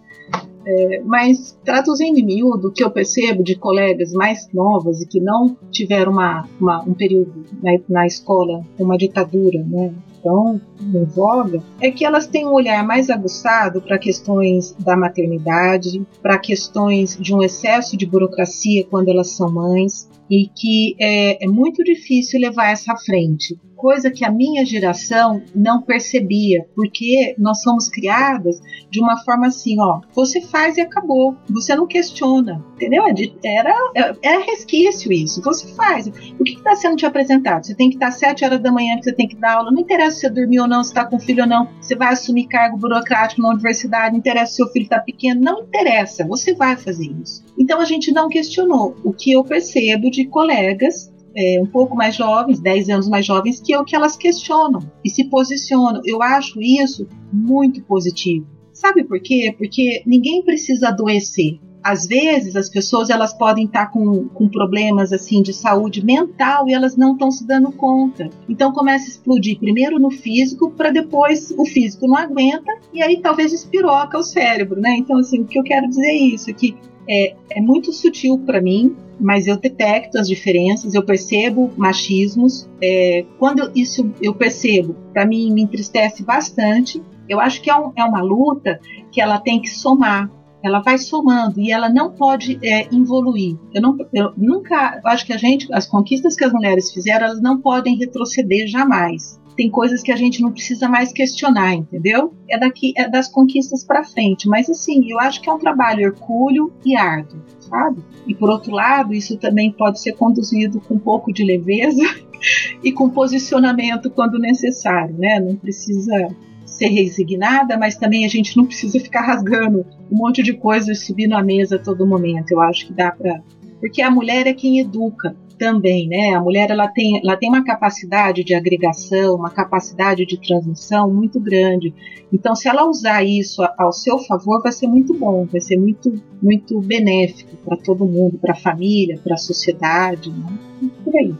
[0.65, 5.19] é, mas traduzindo em miúdo, o que eu percebo de colegas mais novas e que
[5.19, 9.93] não tiveram uma, uma um período na, na escola, uma ditadura, né?
[10.27, 16.05] tão em voga, é que elas têm um olhar mais aguçado para questões da maternidade,
[16.21, 21.47] para questões de um excesso de burocracia quando elas são mães, e que é, é
[21.47, 27.87] muito difícil levar essa frente coisa que a minha geração não percebia, porque nós somos
[27.87, 28.59] criadas
[28.89, 33.05] de uma forma assim, ó, você faz e acabou, você não questiona, entendeu?
[33.05, 33.13] É
[33.45, 36.07] era, era é, é resquício isso, você faz.
[36.07, 37.65] O que está sendo te apresentado?
[37.65, 39.71] Você tem que estar às sete horas da manhã que você tem que dar aula,
[39.71, 42.11] não interessa se você dormiu ou não, se está com filho ou não, você vai
[42.11, 46.55] assumir cargo burocrático na universidade, não interessa se seu filho está pequeno, não interessa, você
[46.55, 47.45] vai fazer isso.
[47.59, 48.95] Então a gente não questionou.
[49.03, 53.71] O que eu percebo colegas é, um pouco mais jovens, 10 anos mais jovens, que
[53.71, 56.01] é o que elas questionam e se posicionam.
[56.03, 58.47] Eu acho isso muito positivo.
[58.73, 59.53] Sabe por quê?
[59.55, 61.59] Porque ninguém precisa adoecer.
[61.83, 66.73] Às vezes as pessoas elas podem estar com, com problemas assim de saúde mental e
[66.73, 68.29] elas não estão se dando conta.
[68.49, 73.21] Então começa a explodir primeiro no físico para depois o físico não aguenta e aí
[73.21, 74.97] talvez espiroca o cérebro, né?
[74.97, 76.75] Então assim o que eu quero dizer é isso, que
[77.09, 82.69] é, é muito sutil para mim, mas eu detecto as diferenças, eu percebo machismos.
[82.81, 87.01] É, quando isso eu percebo, para mim me entristece bastante.
[87.27, 88.79] Eu acho que é, um, é, uma luta
[89.11, 90.29] que ela tem que somar.
[90.63, 93.57] Ela vai somando e ela não pode é, evoluir.
[93.73, 97.27] Eu, não, eu nunca eu acho que a gente, as conquistas que as mulheres fizeram,
[97.27, 102.31] elas não podem retroceder jamais tem coisas que a gente não precisa mais questionar, entendeu?
[102.47, 104.47] É daqui, é das conquistas para frente.
[104.47, 108.03] Mas assim, eu acho que é um trabalho hercúleo e árduo, sabe?
[108.27, 112.03] E por outro lado, isso também pode ser conduzido com um pouco de leveza
[112.83, 115.39] e com posicionamento quando necessário, né?
[115.39, 116.29] Não precisa
[116.63, 121.33] ser resignada, mas também a gente não precisa ficar rasgando um monte de coisas subindo
[121.33, 122.51] à mesa a todo momento.
[122.51, 123.41] Eu acho que dá para
[123.79, 126.33] porque a mulher é quem educa também, né?
[126.33, 131.39] A mulher ela tem, ela tem uma capacidade de agregação, uma capacidade de transmissão muito
[131.39, 131.93] grande.
[132.31, 136.13] Então, se ela usar isso ao seu favor, vai ser muito bom, vai ser muito,
[136.41, 140.89] muito benéfico para todo mundo, para a família, para a sociedade, né?
[141.03, 141.33] por aí.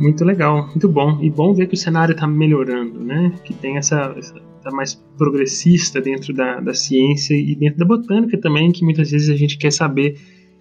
[0.00, 1.20] Muito legal, muito bom.
[1.20, 3.32] E bom ver que o cenário está melhorando, né?
[3.44, 4.34] Que tem essa, essa
[4.64, 9.28] tá mais progressista dentro da, da ciência e dentro da botânica também, que muitas vezes
[9.28, 10.16] a gente quer saber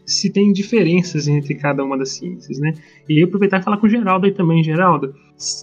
[0.06, 2.74] se tem diferenças entre cada uma das ciências, né?
[3.08, 5.14] E aproveitar e falar com o Geraldo aí também, Geraldo,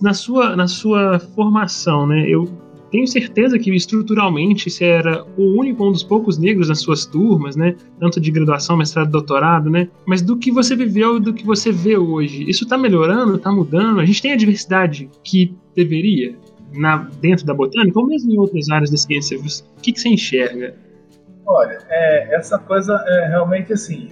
[0.03, 2.28] na sua, na sua formação, né?
[2.28, 2.49] Eu
[2.91, 7.55] tenho certeza que estruturalmente você era o único, um dos poucos negros nas suas turmas,
[7.55, 7.76] né?
[8.01, 9.88] Tanto de graduação, mestrado, doutorado, né?
[10.07, 13.53] Mas do que você viveu e do que você vê hoje, isso está melhorando, está
[13.53, 14.01] mudando?
[14.01, 16.34] A gente tem a diversidade que deveria
[16.72, 19.38] na, dentro da botânica ou mesmo em outras áreas da ciência?
[19.38, 20.74] O que, que você enxerga?
[21.47, 24.09] Olha, é, essa coisa é realmente assim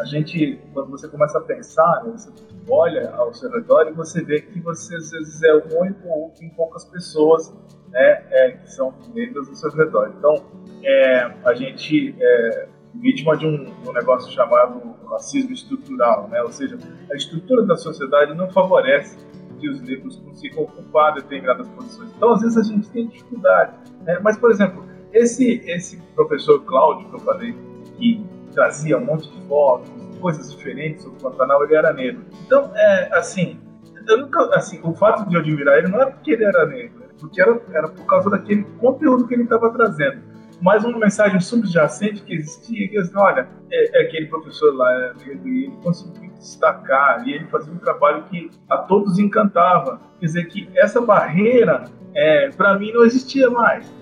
[0.00, 2.30] a gente, quando você começa a pensar, né, você
[2.68, 6.30] olha ao seu redor e você vê que você às vezes é o único ou
[6.30, 7.52] tem poucas pessoas
[7.88, 10.12] né, é, que são negras ao seu redor.
[10.18, 10.44] Então,
[10.82, 14.80] é, a gente é vítima de um, um, negócio chamado
[15.10, 16.42] racismo estrutural, né?
[16.42, 16.78] ou seja,
[17.10, 19.16] a estrutura da sociedade não favorece
[19.58, 22.10] que os negros consigam ocupar determinadas posições.
[22.16, 23.72] Então, às vezes, a gente tem dificuldade.
[24.02, 24.18] Né?
[24.22, 27.54] Mas, por exemplo, esse, esse professor Cláudio, que eu falei,
[27.96, 28.24] que
[28.54, 29.90] trazia um monte de fotos,
[30.20, 32.24] coisas diferentes sobre o Pantanal, ele era negro.
[32.46, 33.60] Então, é, assim,
[34.08, 37.04] eu nunca, assim, o fato de eu admirar ele não era porque ele era negro,
[37.18, 40.22] porque era, era por causa daquele conteúdo que ele estava trazendo.
[40.60, 45.12] Mas uma mensagem subjacente que existia, que assim, olha, é, é, aquele professor lá é
[45.26, 50.00] negro e ele conseguiu destacar, e ele fazia um trabalho que a todos encantava.
[50.20, 51.84] Quer dizer, que essa barreira,
[52.14, 53.92] é, para mim, não existia mais.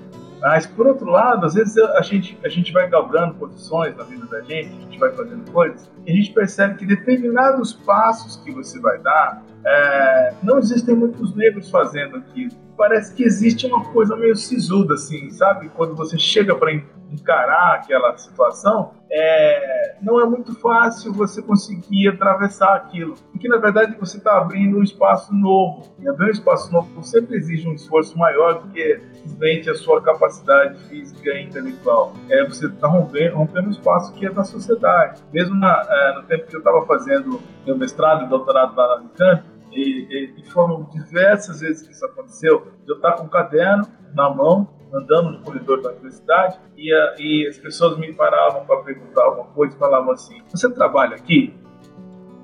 [0.42, 4.26] Mas, por outro lado, às vezes a gente, a gente vai galgando posições na vida
[4.26, 8.80] da gente, a gente vai fazendo coisas, a gente percebe que determinados passos que você
[8.80, 12.52] vai dar, é, não existem muitos negros fazendo aquilo.
[12.76, 15.68] Parece que existe uma coisa meio sisuda, assim, sabe?
[15.70, 16.72] Quando você chega para
[17.12, 23.14] encarar aquela situação, é, não é muito fácil você conseguir atravessar aquilo.
[23.30, 25.94] Porque, na verdade, você está abrindo um espaço novo.
[26.00, 30.00] E abrir um espaço novo sempre exige um esforço maior do que simplesmente a sua
[30.00, 32.14] capacidade física e intelectual.
[32.30, 35.22] É, você está rompendo, rompendo um espaço que é da sociedade.
[35.32, 39.02] Mesmo na, é, no tempo que eu estava fazendo meu mestrado e doutorado lá na
[39.02, 44.28] Unicamp, e, e, foram diversas vezes que isso aconteceu, eu estar com um caderno na
[44.28, 49.22] mão, andando no corredor da universidade, e, a, e as pessoas me paravam para perguntar
[49.22, 51.54] alguma coisa falavam assim: Você trabalha aqui?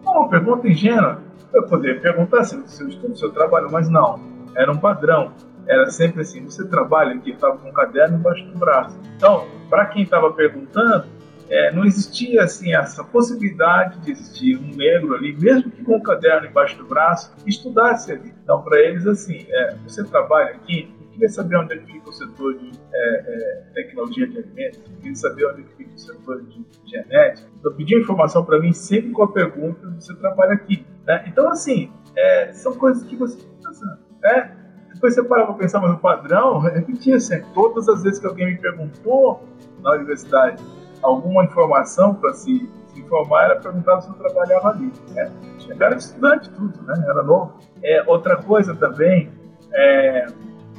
[0.02, 1.20] Uma pergunta ingênua.
[1.52, 4.18] Eu poderia perguntar se eu estudo, se eu trabalho, mas não.
[4.54, 5.32] Era um padrão.
[5.66, 7.32] Era sempre assim: Você trabalha aqui?
[7.32, 8.98] Estava com um caderno embaixo do braço.
[9.16, 11.06] Então, para quem estava perguntando,
[11.50, 16.02] é, não existia assim essa possibilidade de existir um negro ali, mesmo que com um
[16.02, 18.34] caderno embaixo do braço, estudasse ali.
[18.42, 22.12] Então, para eles, assim, é, você trabalha aqui, queria saber onde é que fica o
[22.12, 26.42] setor de é, é tecnologia de alimentos, queria saber onde é que fica o setor
[26.42, 27.48] de genética.
[27.58, 30.86] Então, pedia informação para mim sempre com a pergunta: você trabalha aqui?
[31.06, 31.24] Né?
[31.26, 34.54] Então, assim, é, são coisas que você pensa, né?
[34.92, 37.46] Depois você para para pensar, mas o padrão repetia sempre.
[37.54, 39.46] Todas as vezes que alguém me perguntou
[39.80, 40.62] na universidade
[41.02, 44.92] alguma informação para se, se, informar, era perguntar se eu trabalhava ali.
[45.10, 45.30] Né?
[45.78, 47.04] Era estudante, tudo, né?
[47.08, 47.58] era novo.
[47.82, 49.30] É, outra coisa também,
[49.72, 50.26] é,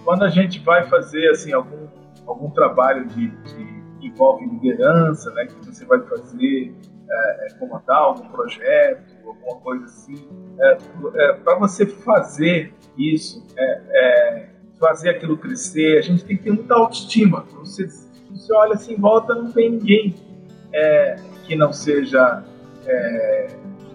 [0.03, 1.87] quando a gente vai fazer assim algum,
[2.25, 6.73] algum trabalho de, de que envolve liderança, né, que você vai fazer,
[7.09, 10.27] é, é comandar algum projeto, alguma coisa assim,
[10.59, 10.77] é,
[11.15, 14.49] é, para você fazer isso, é, é,
[14.79, 17.45] fazer aquilo crescer, a gente tem que ter muita autoestima.
[17.59, 17.87] Você
[18.29, 20.15] você olha assim volta, não tem ninguém
[20.73, 21.15] é,
[21.45, 22.43] que não seja
[22.85, 23.47] é,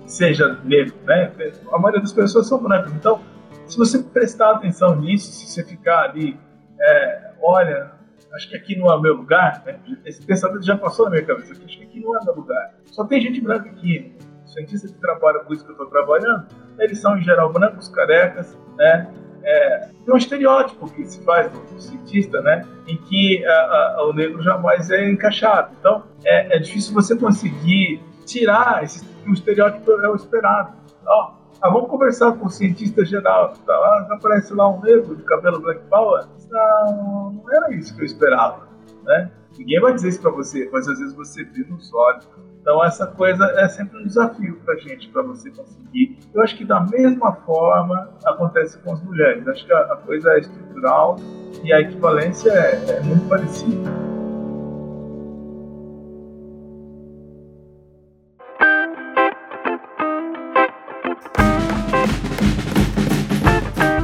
[0.07, 1.33] seja negro, né?
[1.73, 2.93] A maioria das pessoas são brancas.
[2.93, 3.21] Então,
[3.67, 6.39] se você prestar atenção nisso, se você ficar ali,
[6.81, 7.93] é, olha,
[8.35, 9.79] acho que aqui não é o meu lugar, né?
[10.05, 12.75] Esse pensamento já passou na minha cabeça, acho que aqui não é o meu lugar.
[12.87, 14.15] Só tem gente branca aqui.
[14.45, 16.47] Os cientistas que trabalham com isso que eu estou trabalhando,
[16.79, 19.13] eles são em geral brancos, carecas, né?
[19.45, 24.13] É, tem um estereótipo que se faz do, cientista, né, em que a, a, o
[24.13, 25.75] negro jamais é encaixado.
[25.79, 30.75] Então, é, é difícil você conseguir tirar esse o estereótipo é o esperado.
[31.07, 33.55] Ó, ah, vamos conversar com o cientista geral.
[33.65, 36.27] Tá lá, aparece lá um negro de cabelo black power.
[36.51, 38.69] Não, não era isso que eu esperava,
[39.03, 39.31] né?
[39.57, 42.29] Ninguém vai dizer isso para você, mas às vezes você vê nos olhos
[42.65, 46.19] então essa coisa é sempre um desafio para a gente, para você conseguir.
[46.33, 49.47] Eu acho que da mesma forma acontece com as mulheres.
[49.47, 51.17] Acho que a, a coisa é estrutural
[51.63, 53.91] e a equivalência é, é muito parecida.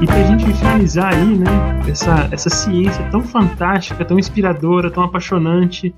[0.02, 1.46] E pra gente finalizar aí, né,
[1.88, 5.94] essa, essa ciência tão fantástica, tão inspiradora, tão apaixonante,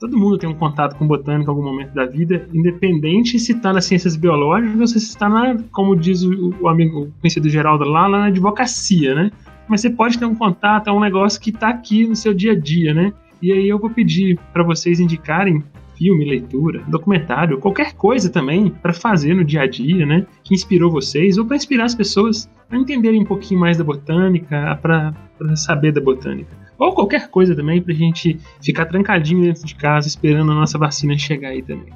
[0.00, 3.70] Todo mundo tem um contato com botânica em algum momento da vida, independente se está
[3.70, 8.08] nas ciências biológicas ou se está na, como diz o, o amigo conhecido Geraldo lá
[8.08, 9.30] na advocacia, né?
[9.68, 12.52] Mas você pode ter um contato, é um negócio que está aqui no seu dia
[12.52, 13.12] a dia, né?
[13.42, 15.62] E aí eu vou pedir para vocês indicarem
[15.98, 20.26] filme, leitura, documentário, qualquer coisa também para fazer no dia a dia, né?
[20.42, 24.78] Que inspirou vocês ou para inspirar as pessoas a entenderem um pouquinho mais da botânica,
[24.80, 25.12] para
[25.56, 26.59] saber da botânica.
[26.80, 31.16] Ou qualquer coisa também pra gente ficar trancadinho dentro de casa esperando a nossa vacina
[31.18, 31.92] chegar aí também.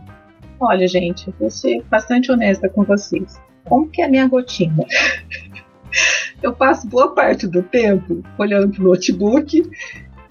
[0.61, 3.41] Olha, gente, vou ser bastante honesta com vocês.
[3.65, 4.85] Como que é a minha rotina?
[6.43, 9.63] Eu passo boa parte do tempo olhando pro notebook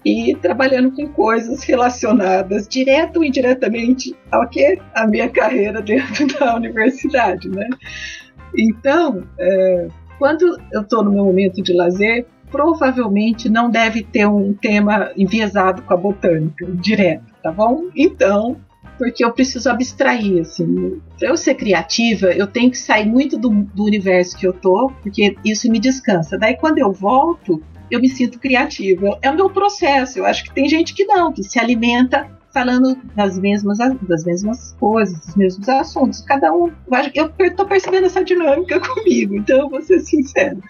[0.04, 6.54] e trabalhando com coisas relacionadas direto ou indiretamente ao que a minha carreira dentro da
[6.54, 7.68] universidade, né?
[8.56, 9.88] Então, é,
[10.18, 15.82] quando eu estou no meu momento de lazer, provavelmente não deve ter um tema enviesado
[15.82, 17.88] com a botânica, direto, tá bom?
[17.96, 18.56] Então,
[18.96, 21.00] porque eu preciso abstrair, assim.
[21.18, 24.92] Pra eu ser criativa, eu tenho que sair muito do, do universo que eu tô,
[25.02, 26.38] porque isso me descansa.
[26.38, 29.18] Daí, quando eu volto, eu me sinto criativa.
[29.20, 30.20] É o meu processo.
[30.20, 34.72] Eu acho que tem gente que não, que se alimenta falando das mesmas, das mesmas
[34.78, 36.20] coisas, dos mesmos assuntos.
[36.20, 36.70] Cada um.
[37.12, 40.62] Eu estou percebendo essa dinâmica comigo, então eu vou ser sincero.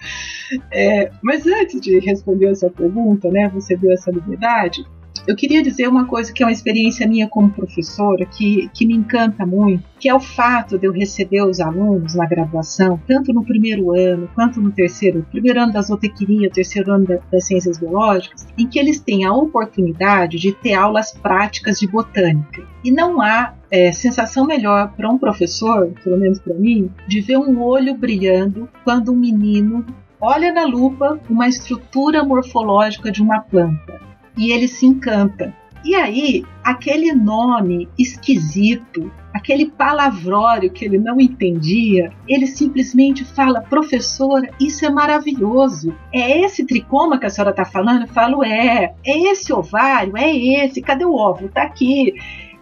[0.73, 4.85] É, mas antes de responder essa pergunta, né, você deu essa liberdade,
[5.27, 8.95] eu queria dizer uma coisa que é uma experiência minha como professora, que, que me
[8.95, 13.45] encanta muito, que é o fato de eu receber os alunos na graduação, tanto no
[13.45, 18.47] primeiro ano quanto no terceiro, primeiro ano da zootecnia, terceiro ano da, das ciências biológicas,
[18.59, 22.63] em que eles têm a oportunidade de ter aulas práticas de botânica.
[22.85, 27.39] E não há é, sensação melhor para um professor, pelo menos para mim, de ver
[27.39, 29.87] um olho brilhando quando um menino
[30.21, 34.04] olha na lupa uma estrutura morfológica de uma planta
[34.37, 35.55] e ele se encanta.
[35.85, 44.49] E aí, aquele nome esquisito, aquele palavrório que ele não entendia, ele simplesmente fala: professora,
[44.59, 45.95] isso é maravilhoso.
[46.11, 48.03] É esse tricoma que a senhora está falando?
[48.03, 48.95] Eu falo: é.
[49.05, 50.17] É esse ovário?
[50.17, 50.81] É esse.
[50.81, 51.49] Cadê o óvulo?
[51.49, 52.15] Está aqui.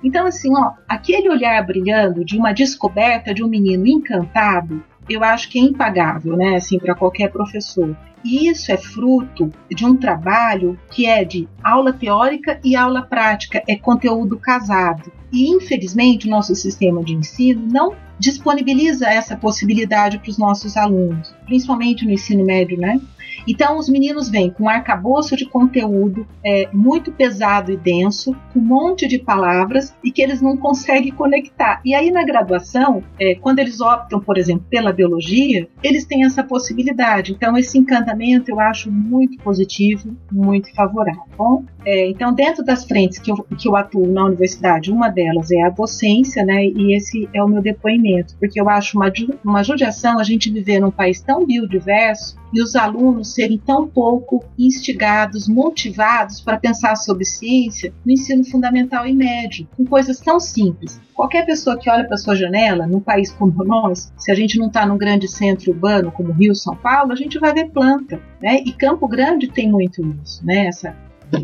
[0.03, 5.49] Então, assim, ó, aquele olhar brilhando de uma descoberta de um menino encantado, eu acho
[5.49, 7.97] que é impagável, né, assim, para qualquer professor.
[8.25, 13.63] E isso é fruto de um trabalho que é de aula teórica e aula prática,
[13.67, 15.11] é conteúdo casado.
[15.33, 21.35] E infelizmente o nosso sistema de ensino não disponibiliza essa possibilidade para os nossos alunos,
[21.47, 23.01] principalmente no ensino médio, né?
[23.47, 28.61] Então, os meninos vêm com um arcabouço de conteúdo é, muito pesado e denso, com
[28.61, 31.81] um monte de palavras e que eles não conseguem conectar.
[31.85, 36.43] E aí, na graduação, é, quando eles optam, por exemplo, pela biologia, eles têm essa
[36.43, 37.33] possibilidade.
[37.33, 41.23] Então, esse encantamento eu acho muito positivo, muito favorável.
[41.37, 45.51] Bom, é, então, dentro das frentes que eu, que eu atuo na universidade, uma delas
[45.51, 46.65] é a docência, né?
[46.65, 49.13] E esse é o meu depoimento, porque eu acho uma,
[49.45, 54.45] uma judiação a gente viver num país tão biodiverso e os alunos serem tão pouco
[54.59, 61.01] instigados, motivados para pensar sobre ciência no ensino fundamental e médio, com coisas tão simples.
[61.15, 64.69] Qualquer pessoa que olha para sua janela, num país como nós, se a gente não
[64.69, 68.61] está num grande centro urbano como Rio, São Paulo, a gente vai ver planta, né?
[68.65, 70.67] E Campo Grande tem muito isso, né?
[70.67, 70.97] Essa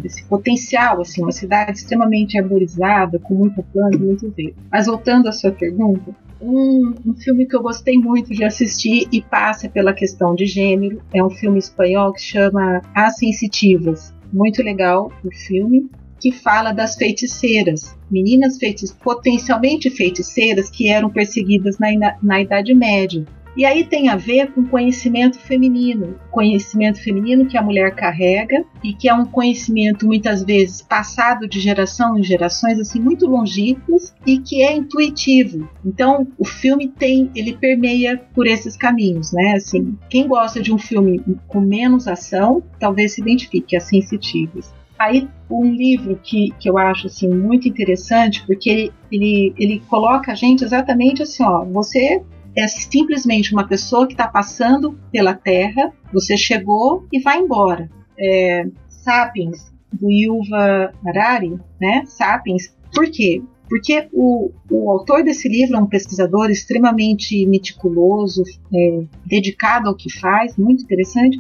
[0.05, 4.55] esse potencial, assim, uma cidade extremamente arborizada, com muita planta, muito verde.
[4.71, 9.20] Mas voltando à sua pergunta, um, um, filme que eu gostei muito de assistir e
[9.20, 11.01] passa pela questão de gênero.
[11.12, 14.14] É um filme espanhol que chama As Sensitivas.
[14.32, 15.89] Muito legal o filme,
[16.20, 23.24] que fala das feiticeiras, meninas feitic potencialmente feiticeiras que eram perseguidas na, na Idade Média.
[23.57, 28.93] E aí tem a ver com conhecimento feminino, conhecimento feminino que a mulher carrega e
[28.93, 34.39] que é um conhecimento muitas vezes passado de geração em gerações assim muito longínquos e
[34.39, 35.69] que é intuitivo.
[35.85, 39.55] Então, o filme tem, ele permeia por esses caminhos, né?
[39.57, 44.73] Assim, quem gosta de um filme com menos ação, talvez se identifique as sensitivas.
[44.99, 50.33] Aí um livro que, que eu acho assim muito interessante porque ele, ele, ele coloca
[50.33, 52.21] a gente exatamente assim, ó, você
[52.57, 57.91] é simplesmente uma pessoa que está passando pela Terra, você chegou e vai embora.
[58.19, 62.05] É, Sapiens, do Yuval Harari, né?
[62.07, 63.43] Sapiens, por quê?
[63.69, 68.43] Porque o, o autor desse livro é um pesquisador extremamente meticuloso,
[68.75, 71.39] é, dedicado ao que faz, muito interessante,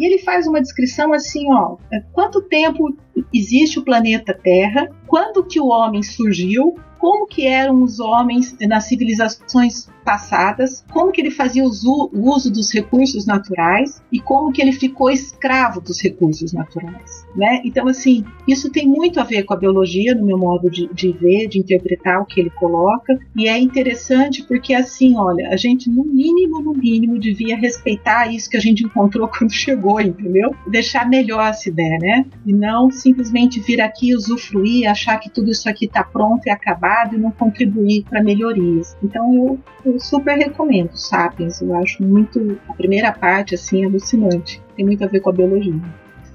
[0.00, 2.96] e ele faz uma descrição assim, ó, é, quanto tempo
[3.34, 8.84] existe o planeta Terra, quando que o homem surgiu, como que eram os homens nas
[8.84, 14.72] civilizações passadas, como que ele fazia o uso dos recursos naturais e como que ele
[14.72, 17.60] ficou escravo dos recursos naturais, né?
[17.64, 21.12] Então, assim, isso tem muito a ver com a biologia, no meu modo de, de
[21.12, 25.90] ver, de interpretar o que ele coloca, e é interessante porque, assim, olha, a gente,
[25.90, 30.54] no mínimo, no mínimo, devia respeitar isso que a gente encontrou quando chegou, entendeu?
[30.66, 32.26] Deixar melhor essa ideia, né?
[32.46, 37.14] E não simplesmente vir aqui usufruir, achar que tudo isso aqui está pronto e acabado
[37.14, 38.96] e não contribuir para melhorias.
[39.02, 41.60] Então, eu eu super recomendo Sapiens.
[41.60, 42.58] Eu acho muito.
[42.68, 44.60] A primeira parte, assim, alucinante.
[44.76, 45.80] Tem muito a ver com a biologia.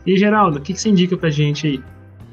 [0.05, 1.83] E Geraldo, o que, que você indica pra gente aí?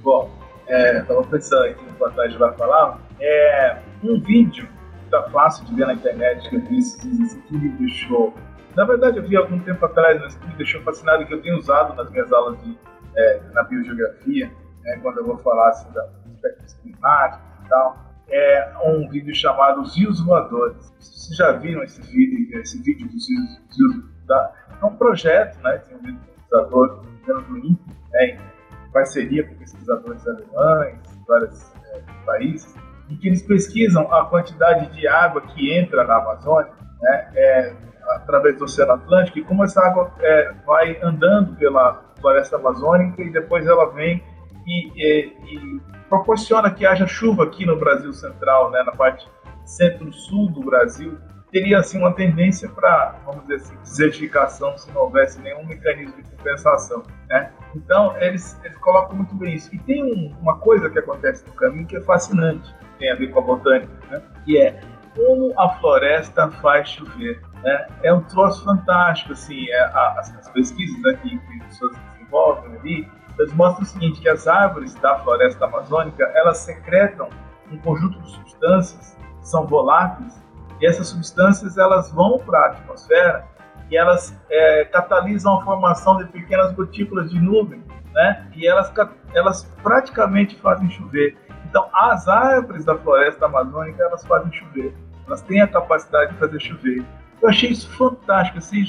[0.02, 0.30] Bom,
[0.66, 2.98] é, tava pensando aqui no Tati vai falar.
[3.20, 4.68] É um vídeo
[5.10, 7.06] tá fácil de ver na internet que eu vi esse
[7.50, 8.34] me deixou.
[8.74, 11.58] Na verdade, eu vi algum tempo atrás, mas que me deixou fascinado que eu tenho
[11.58, 12.76] usado nas minhas aulas de
[13.14, 14.50] é, na biogeografia,
[14.82, 17.96] né, quando eu vou falar assim, da aspectos climáticos e tal,
[18.30, 20.92] é um vídeo chamado Os Rios Voadores.
[20.98, 25.96] Vocês já viram esse vídeo, esse vídeo dos rios, da, é um projeto, né, tem
[25.96, 27.80] um pesquisador do INPE,
[28.12, 32.74] né, em parceria com pesquisadores alemães, vários é, países,
[33.08, 37.74] em que eles pesquisam a quantidade de água que entra na Amazônia, né, é,
[38.10, 43.30] através do Oceano Atlântico, e como essa água é, vai andando pela floresta amazônica e
[43.30, 44.22] depois ela vem
[44.66, 49.28] e, e, e, proporciona que haja chuva aqui no Brasil Central, né, na parte
[49.64, 51.18] centro-sul do Brasil,
[51.52, 56.30] teria assim uma tendência para, vamos dizer assim, desertificação se não houvesse nenhum mecanismo de
[56.30, 57.52] compensação, né?
[57.76, 59.72] Então eles, eles colocam muito bem isso.
[59.72, 63.28] E tem um, uma coisa que acontece no caminho que é fascinante, tem a ver
[63.28, 64.22] com a botânica, né?
[64.44, 64.80] Que é
[65.14, 67.42] como a floresta faz chover.
[67.62, 67.86] Né?
[68.02, 72.76] É um troço fantástico, assim, é, as, as, pesquisas né, que, que as pessoas desenvolvem
[72.76, 77.28] ali, eles mostram o seguinte, que as árvores da floresta amazônica, elas secretam
[77.70, 80.41] um conjunto de substâncias que são voláteis
[80.82, 83.44] e essas substâncias elas vão para a atmosfera
[83.88, 87.80] e elas é, catalisam a formação de pequenas gotículas de nuvem,
[88.12, 88.48] né?
[88.56, 88.92] E elas,
[89.32, 91.36] elas praticamente fazem chover.
[91.68, 94.92] Então, as árvores da floresta amazônica elas fazem chover.
[95.26, 97.04] Elas têm a capacidade de fazer chover.
[97.40, 98.84] Eu achei isso fantástico, assim,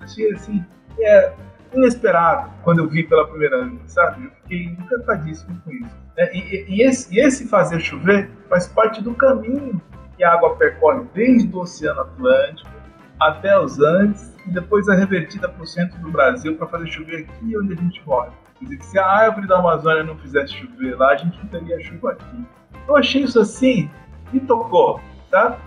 [0.00, 0.64] achei, assim,
[0.98, 1.32] é,
[1.74, 4.24] inesperado quando eu vi pela primeira vez, sabe?
[4.24, 5.96] Eu fiquei encantadíssimo com isso.
[6.16, 9.80] É, e, e, esse, e esse fazer chover faz parte do caminho
[10.16, 12.70] que a água percorre desde o Oceano Atlântico
[13.20, 17.26] até os Andes e depois é revertida para o centro do Brasil para fazer chover
[17.28, 18.32] aqui onde a gente mora.
[18.58, 21.46] Quer dizer, que se a árvore da Amazônia não fizesse chover lá, a gente não
[21.46, 22.46] teria chuva aqui.
[22.86, 23.90] Eu achei isso assim,
[24.32, 25.00] me tocou,
[25.30, 25.58] tá?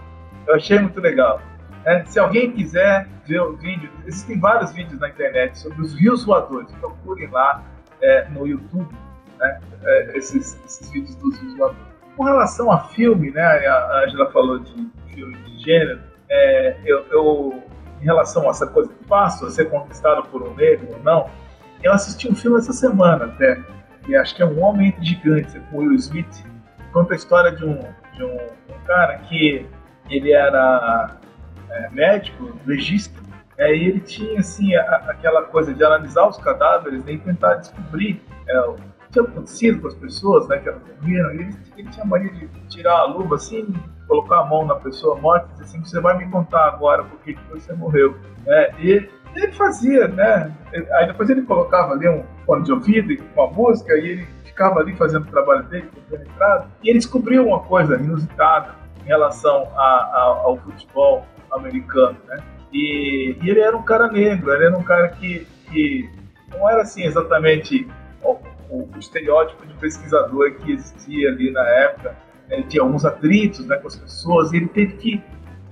[0.47, 1.41] Eu achei muito legal.
[1.85, 6.25] É, se alguém quiser ver o vídeo, existem vários vídeos na internet sobre os rios
[6.25, 6.71] voadores.
[6.75, 7.63] Procurem lá
[8.01, 8.93] é, no YouTube
[9.39, 11.96] né, é, esses, esses vídeos dos rios voadores.
[12.17, 14.73] Com relação a filme, né, a Angela falou de
[15.13, 17.63] filme de gênero, é, eu, eu,
[18.01, 21.29] em relação a essa coisa que passo a ser conquistado por um negro ou não,
[21.83, 23.61] eu assisti um filme essa semana até,
[24.03, 26.43] que acho que é Um Homem Entre Gigantes, com Will Smith.
[26.91, 27.77] Conta a história de um,
[28.15, 29.67] de um, um cara que
[30.09, 31.17] ele era
[31.69, 33.21] é, médico, legista,
[33.59, 37.55] é, e ele tinha assim a, aquela coisa de analisar os cadáveres né, e tentar
[37.55, 38.75] descobrir é,
[39.17, 41.31] tinha acontecido com as pessoas né, que elas morreram.
[41.31, 43.73] Ele, ele tinha mania de tirar a luva assim,
[44.07, 47.19] colocar a mão na pessoa morta e dizer assim: Você vai me contar agora por
[47.19, 48.15] que você morreu.
[48.45, 50.53] É, e ele fazia, né?
[50.93, 54.79] Aí depois ele colocava ali um fone de ouvido com a música e ele ficava
[54.79, 59.83] ali fazendo o trabalho dele, penetrado, e ele descobriu uma coisa inusitada em relação a,
[59.83, 62.37] a, ao futebol americano, né?
[62.73, 66.09] E, e, ele era um cara negro, ele era um cara que, que
[66.51, 67.87] não era assim exatamente
[68.69, 72.15] o, o, estereótipo de pesquisador que existia ali na época.
[72.49, 75.23] Ele tinha alguns atritos né, com as pessoas e ele teve que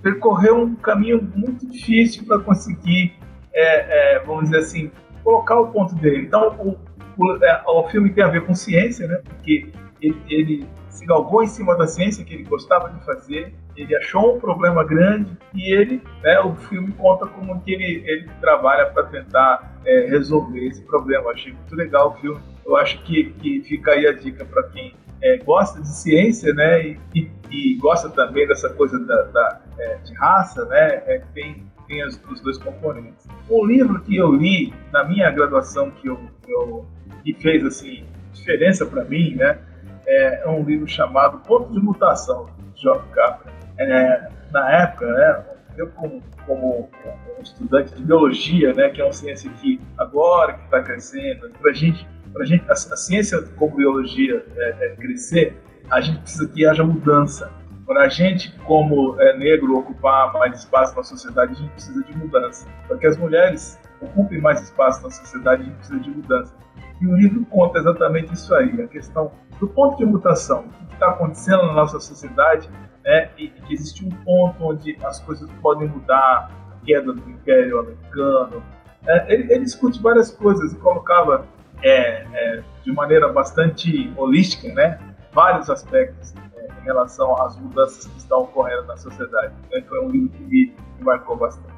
[0.02, 3.18] percorrer um caminho muito difícil para conseguir,
[3.54, 4.92] é, é, vamos dizer assim,
[5.24, 6.26] colocar o ponto dele.
[6.26, 6.78] Então, o,
[7.18, 9.22] o, é, o filme tem a ver com ciência, né?
[9.24, 9.72] Porque
[10.02, 14.36] ele, ele se galgou em cima da ciência que ele gostava de fazer, ele achou
[14.36, 19.04] um problema grande e ele, né, o filme conta como que ele, ele trabalha para
[19.04, 21.26] tentar é, resolver esse problema.
[21.26, 22.42] Eu achei muito legal o filme.
[22.66, 26.88] Eu acho que, que fica aí a dica para quem é, gosta de ciência, né,
[26.88, 31.66] e, e, e, gosta também dessa coisa da, da é, de raça, né, é, tem
[31.88, 33.28] tem os, os, dois componentes.
[33.48, 36.84] Um livro que eu li na minha graduação que eu, eu
[37.24, 38.04] que fez assim
[38.34, 39.60] diferença para mim, né,
[40.08, 43.55] é um livro chamado Ponto de Mutação, de Geoff Capra.
[43.78, 45.44] É, na época, né,
[45.78, 46.90] eu como, como
[47.38, 51.74] um estudante de biologia, né, que é uma ciência que agora que está crescendo, para
[51.74, 52.08] gente,
[52.40, 56.84] a gente, a, a ciência como biologia é, é, crescer, a gente precisa que haja
[56.84, 57.52] mudança.
[57.86, 62.18] Para a gente, como é, negro, ocupar mais espaço na sociedade, a gente precisa de
[62.18, 62.68] mudança.
[62.88, 66.56] Para que as mulheres ocupem mais espaço na sociedade, a gente precisa de mudança.
[67.00, 70.94] E o livro conta exatamente isso aí, a questão do ponto de mutação, o que
[70.94, 72.70] está acontecendo na nossa sociedade,
[73.06, 76.52] né, e que existe um ponto onde as coisas podem mudar,
[76.84, 78.64] queda do Império Americano.
[79.08, 81.48] É, ele, ele, discute várias coisas e colocava
[81.84, 85.00] é, é, de maneira bastante holística, né,
[85.32, 89.54] vários aspectos é, em relação às mudanças que estão ocorrendo na sociedade.
[89.68, 91.76] Então, foi um livro que me marcou bastante.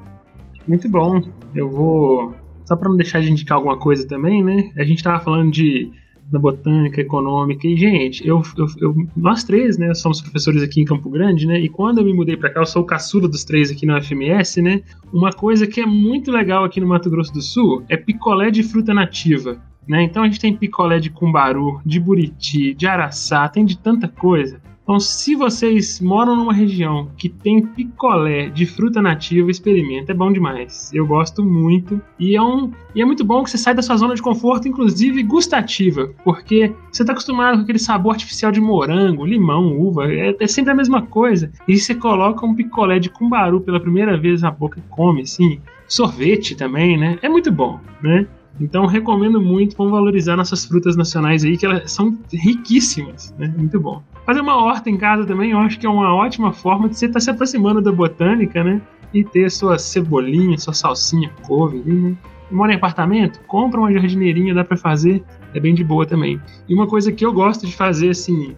[0.66, 1.20] Muito bom.
[1.54, 2.34] Eu vou
[2.64, 4.70] só para não deixar de indicar alguma coisa também, né?
[4.76, 5.90] A gente tava falando de
[6.30, 10.84] da botânica econômica e gente, eu, eu, eu, nós três, né, somos professores aqui em
[10.84, 11.58] Campo Grande, né?
[11.58, 14.00] E quando eu me mudei para cá, eu sou o caçula dos três aqui na
[14.00, 14.82] FMS, né?
[15.12, 18.62] Uma coisa que é muito legal aqui no Mato Grosso do Sul é picolé de
[18.62, 19.58] fruta nativa.
[19.88, 20.02] Né?
[20.02, 24.60] Então a gente tem picolé de cumbaru, de buriti, de araçá, tem de tanta coisa.
[24.88, 30.32] Então, se vocês moram numa região que tem picolé de fruta nativa, experimenta, é bom
[30.32, 30.90] demais.
[30.94, 33.98] Eu gosto muito e é, um, e é muito bom que você sai da sua
[33.98, 39.26] zona de conforto, inclusive gustativa, porque você está acostumado com aquele sabor artificial de morango,
[39.26, 41.52] limão, uva, é, é, sempre a mesma coisa.
[41.68, 45.60] E você coloca um picolé de cumbaru pela primeira vez na boca e come, assim,
[45.86, 47.18] sorvete também, né?
[47.20, 48.26] É muito bom, né?
[48.58, 53.52] Então recomendo muito, vamos valorizar nossas frutas nacionais aí, que elas são riquíssimas, né?
[53.54, 54.02] Muito bom.
[54.28, 57.06] Fazer uma horta em casa também, eu acho que é uma ótima forma de você
[57.06, 58.78] estar tá se aproximando da botânica, né?
[59.10, 62.16] E ter sua cebolinha, sua salsinha, couve ali, né?
[62.50, 63.40] Mora em apartamento?
[63.46, 65.24] Compra uma jardineirinha, dá para fazer,
[65.54, 66.38] é bem de boa também.
[66.68, 68.54] E uma coisa que eu gosto de fazer, assim,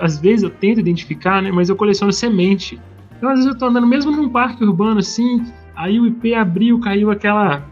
[0.00, 1.52] às vezes eu tento identificar, né?
[1.52, 2.80] Mas eu coleciono semente.
[3.16, 5.40] Então às vezes eu tô andando mesmo num parque urbano, assim,
[5.76, 7.62] aí o IP abriu, caiu aquela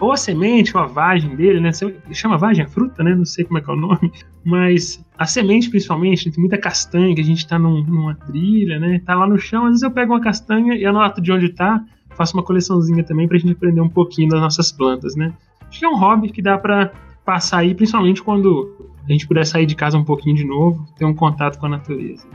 [0.00, 1.70] ou a semente, ou a vagem dele, né?
[2.12, 3.14] Chama vagem a fruta, né?
[3.14, 4.12] Não sei como é que é o nome.
[4.44, 9.00] Mas a semente, principalmente, tem muita castanha, que a gente tá num, numa trilha, né?
[9.04, 11.82] Tá lá no chão, às vezes eu pego uma castanha e anoto de onde tá,
[12.10, 15.32] faço uma coleçãozinha também pra gente aprender um pouquinho das nossas plantas, né?
[15.68, 16.92] Acho que é um hobby que dá pra
[17.24, 18.70] passar aí, principalmente quando
[19.08, 21.70] a gente puder sair de casa um pouquinho de novo, ter um contato com a
[21.70, 22.26] natureza.